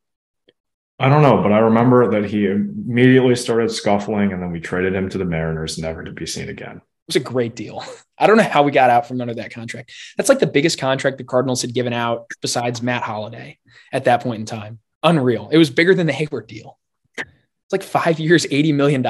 I 0.99 1.09
don't 1.09 1.21
know, 1.21 1.41
but 1.41 1.51
I 1.51 1.59
remember 1.59 2.11
that 2.11 2.29
he 2.29 2.45
immediately 2.47 3.35
started 3.35 3.71
scuffling 3.71 4.31
and 4.31 4.41
then 4.41 4.51
we 4.51 4.59
traded 4.59 4.93
him 4.93 5.09
to 5.09 5.17
the 5.17 5.25
Mariners, 5.25 5.77
never 5.77 6.03
to 6.03 6.11
be 6.11 6.25
seen 6.25 6.49
again. 6.49 6.77
It 6.77 7.07
was 7.07 7.15
a 7.15 7.21
great 7.21 7.55
deal. 7.55 7.83
I 8.17 8.27
don't 8.27 8.37
know 8.37 8.43
how 8.43 8.63
we 8.63 8.71
got 8.71 8.89
out 8.89 9.07
from 9.07 9.19
under 9.19 9.33
that 9.35 9.51
contract. 9.51 9.91
That's 10.17 10.29
like 10.29 10.39
the 10.39 10.47
biggest 10.47 10.77
contract 10.77 11.17
the 11.17 11.23
Cardinals 11.23 11.61
had 11.61 11.73
given 11.73 11.93
out 11.93 12.29
besides 12.41 12.81
Matt 12.81 13.03
Holliday 13.03 13.57
at 13.91 14.05
that 14.05 14.21
point 14.21 14.41
in 14.41 14.45
time 14.45 14.79
unreal. 15.03 15.49
It 15.51 15.57
was 15.57 15.69
bigger 15.69 15.93
than 15.93 16.07
the 16.07 16.13
Heyward 16.13 16.47
deal. 16.47 16.79
It's 17.17 17.71
like 17.71 17.83
five 17.83 18.19
years, 18.19 18.45
$80 18.45 18.73
million. 18.73 19.05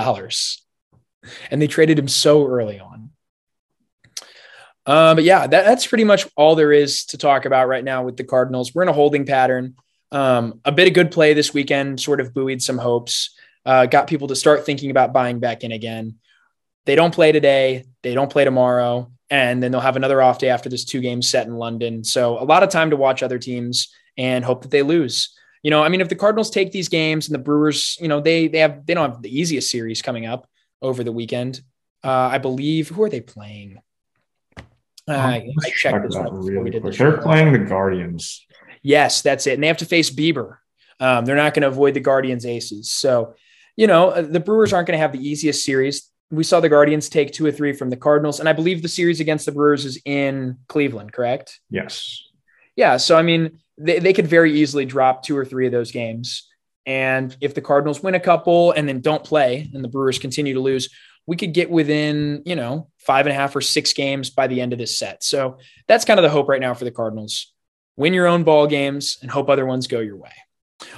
And 1.52 1.62
they 1.62 1.68
traded 1.68 1.98
him 1.98 2.08
so 2.08 2.46
early 2.46 2.80
on. 2.80 3.12
Uh, 4.86 5.16
but 5.16 5.24
yeah, 5.24 5.48
that, 5.48 5.66
that's 5.66 5.88
pretty 5.88 6.04
much 6.04 6.28
all 6.36 6.56
there 6.56 6.74
is 6.74 7.06
to 7.06 7.18
talk 7.18 7.46
about 7.46 7.68
right 7.68 7.84
now 7.84 8.04
with 8.04 8.18
the 8.18 8.24
Cardinals. 8.24 8.76
We're 8.76 8.84
in 8.84 8.90
a 8.90 8.94
holding 8.94 9.26
pattern. 9.26 9.76
Um, 10.12 10.60
a 10.66 10.72
bit 10.72 10.88
of 10.88 10.94
good 10.94 11.12
play 11.12 11.34
this 11.34 11.54
weekend 11.54 12.00
sort 12.00 12.20
of 12.20 12.34
buoyed 12.34 12.62
some 12.62 12.78
hopes, 12.78 13.36
uh, 13.66 13.86
got 13.86 14.08
people 14.08 14.28
to 14.28 14.36
start 14.36 14.66
thinking 14.66 14.92
about 14.92 15.14
buying 15.14 15.40
back 15.40 15.64
in 15.64 15.72
again. 15.72 16.16
They 16.86 16.96
don't 16.96 17.14
play 17.14 17.32
today, 17.32 17.86
they 18.04 18.14
don't 18.14 18.32
play 18.32 18.44
tomorrow, 18.44 19.12
and 19.30 19.64
then 19.64 19.72
they'll 19.72 19.82
have 19.82 19.96
another 19.96 20.22
off 20.22 20.38
day 20.38 20.50
after 20.50 20.70
this 20.70 20.84
two 20.86 21.00
game 21.00 21.22
set 21.22 21.48
in 21.48 21.56
London. 21.56 22.04
So 22.04 22.38
a 22.38 22.44
lot 22.44 22.62
of 22.62 22.70
time 22.70 22.90
to 22.90 22.98
watch 22.98 23.24
other 23.24 23.40
teams 23.40 23.88
and 24.18 24.44
hope 24.44 24.62
that 24.64 24.72
they 24.72 24.84
lose 24.84 25.34
you 25.64 25.72
know, 25.72 25.82
I 25.82 25.90
mean, 25.90 26.02
if 26.02 26.10
the 26.10 26.16
Cardinals 26.16 26.50
take 26.50 26.72
these 26.72 26.90
games 26.90 27.28
and 27.28 27.34
the 27.34 27.40
Brewers, 27.40 27.98
you 28.00 28.10
know, 28.10 28.20
they 28.20 28.48
they 28.48 28.60
have 28.60 28.86
they 28.86 28.94
don't 28.94 29.10
have 29.10 29.22
the 29.22 29.36
easiest 29.36 29.72
series 29.72 30.02
coming 30.02 30.26
up 30.26 30.48
over 30.82 31.04
the 31.04 31.12
weekend. 31.12 31.62
Uh, 32.04 32.30
I 32.32 32.38
believe 32.38 32.90
who 32.90 33.02
are 33.04 33.10
they 33.10 33.22
playing? 33.22 33.80
Uh, 35.08 35.12
I 35.12 35.50
checked 35.76 36.06
this 36.06 36.18
really 36.32 36.80
quick. 36.80 36.96
They're 36.96 37.18
playing 37.18 37.54
the 37.54 37.60
Guardians. 37.60 38.46
Yes, 38.82 39.22
that's 39.22 39.48
it. 39.48 39.54
And 39.54 39.64
they 39.64 39.68
have 39.68 39.78
to 39.78 39.86
face 39.86 40.10
Bieber. 40.10 40.58
Um, 41.00 41.26
they're 41.26 41.36
not 41.36 41.54
going 41.54 41.64
to 41.64 41.70
avoid 41.70 41.94
the 41.94 42.00
Guardians 42.00 42.46
aces. 42.46 42.92
So, 42.92 43.36
you 43.76 43.88
know, 43.88 44.10
uh, 44.10 44.22
the 44.22 44.40
Brewers 44.40 44.74
aren't 44.74 44.88
going 44.88 44.98
to 44.98 45.02
have 45.02 45.14
the 45.14 45.26
easiest 45.26 45.66
series. 45.66 46.10
We 46.30 46.44
saw 46.44 46.60
the 46.60 46.70
Guardians 46.70 47.10
take 47.10 47.32
two 47.32 47.46
or 47.46 47.52
three 47.52 47.74
from 47.74 47.90
the 47.90 47.98
Cardinals, 47.98 48.40
and 48.40 48.48
I 48.50 48.54
believe 48.54 48.82
the 48.82 48.88
series 48.88 49.20
against 49.20 49.46
the 49.46 49.52
Brewers 49.52 49.86
is 49.86 50.02
in 50.06 50.58
Cleveland, 50.68 51.14
correct? 51.14 51.60
Yes. 51.70 52.22
Yeah. 52.76 52.98
So, 52.98 53.16
I 53.18 53.22
mean, 53.22 53.60
they, 53.78 54.00
they 54.00 54.14
could 54.14 54.28
very 54.28 54.60
easily 54.60 54.86
drop 54.86 55.24
two 55.24 55.38
or 55.38 55.46
three 55.46 55.66
of 55.66 55.72
those 55.72 55.92
games. 55.92 56.50
And 56.86 57.36
if 57.40 57.54
the 57.54 57.62
Cardinals 57.62 58.04
win 58.04 58.16
a 58.16 58.20
couple 58.20 58.72
and 58.72 58.88
then 58.88 59.00
don't 59.02 59.24
play 59.24 59.70
and 59.74 59.84
the 59.84 59.88
Brewers 59.88 60.20
continue 60.20 60.54
to 60.54 60.60
lose, 60.60 60.90
we 61.26 61.38
could 61.38 61.54
get 61.54 61.70
within, 61.70 62.44
you 62.46 62.56
know, 62.56 62.90
five 62.98 63.26
and 63.26 63.34
a 63.34 63.36
half 63.36 63.56
or 63.56 63.62
six 63.62 63.94
games 63.94 64.30
by 64.30 64.48
the 64.48 64.60
end 64.60 64.74
of 64.74 64.80
this 64.80 65.00
set. 65.00 65.24
So 65.24 65.58
that's 65.88 66.06
kind 66.06 66.20
of 66.20 66.24
the 66.24 66.30
hope 66.30 66.50
right 66.50 66.60
now 66.60 66.74
for 66.74 66.84
the 66.84 66.92
Cardinals. 66.92 67.54
Win 67.96 68.14
your 68.14 68.28
own 68.28 68.44
ball 68.44 68.68
games 68.68 69.18
and 69.22 69.32
hope 69.32 69.50
other 69.50 69.66
ones 69.66 69.88
go 69.88 70.00
your 70.00 70.18
way. 70.18 70.34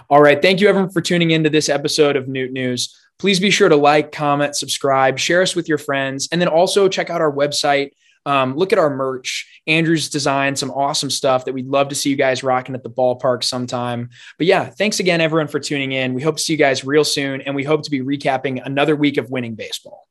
All 0.10 0.22
right. 0.22 0.42
Thank 0.42 0.62
you, 0.62 0.68
everyone, 0.68 0.90
for 0.90 1.02
tuning 1.02 1.32
into 1.32 1.50
this 1.50 1.70
episode 1.70 2.16
of 2.16 2.28
Noot 2.28 2.52
News. 2.52 3.00
Please 3.20 3.40
be 3.40 3.52
sure 3.52 3.70
to 3.70 3.76
like, 3.76 4.12
comment, 4.12 4.56
subscribe, 4.56 5.20
share 5.20 5.42
us 5.42 5.56
with 5.56 5.70
your 5.70 5.78
friends, 5.78 6.28
and 6.32 6.42
then 6.42 6.48
also 6.48 6.90
check 6.90 7.10
out 7.10 7.22
our 7.22 7.32
website. 7.32 7.92
Um, 8.26 8.56
look 8.56 8.74
at 8.74 8.80
our 8.80 8.90
merch. 8.90 9.62
Andrew's 9.68 10.10
designed 10.10 10.58
some 10.58 10.72
awesome 10.72 11.10
stuff 11.10 11.46
that 11.46 11.54
we'd 11.54 11.68
love 11.68 11.90
to 11.90 11.96
see 11.96 12.10
you 12.10 12.16
guys 12.16 12.44
rocking 12.44 12.76
at 12.76 12.84
the 12.84 12.90
ballpark 12.90 13.44
sometime. 13.44 14.10
But 14.38 14.48
yeah, 14.48 14.66
thanks 14.70 15.00
again, 15.00 15.22
everyone, 15.22 15.48
for 15.48 15.60
tuning 15.60 15.92
in. 15.92 16.14
We 16.14 16.22
hope 16.22 16.38
to 16.38 16.42
see 16.42 16.54
you 16.54 16.60
guys 16.60 16.84
real 16.84 17.04
soon, 17.04 17.42
and 17.42 17.56
we 17.56 17.64
hope 17.64 17.84
to 17.84 17.92
be 17.92 18.02
recapping 18.02 18.66
another 18.66 18.96
week 18.96 19.18
of 19.18 19.30
winning 19.30 19.56
baseball. 19.56 20.08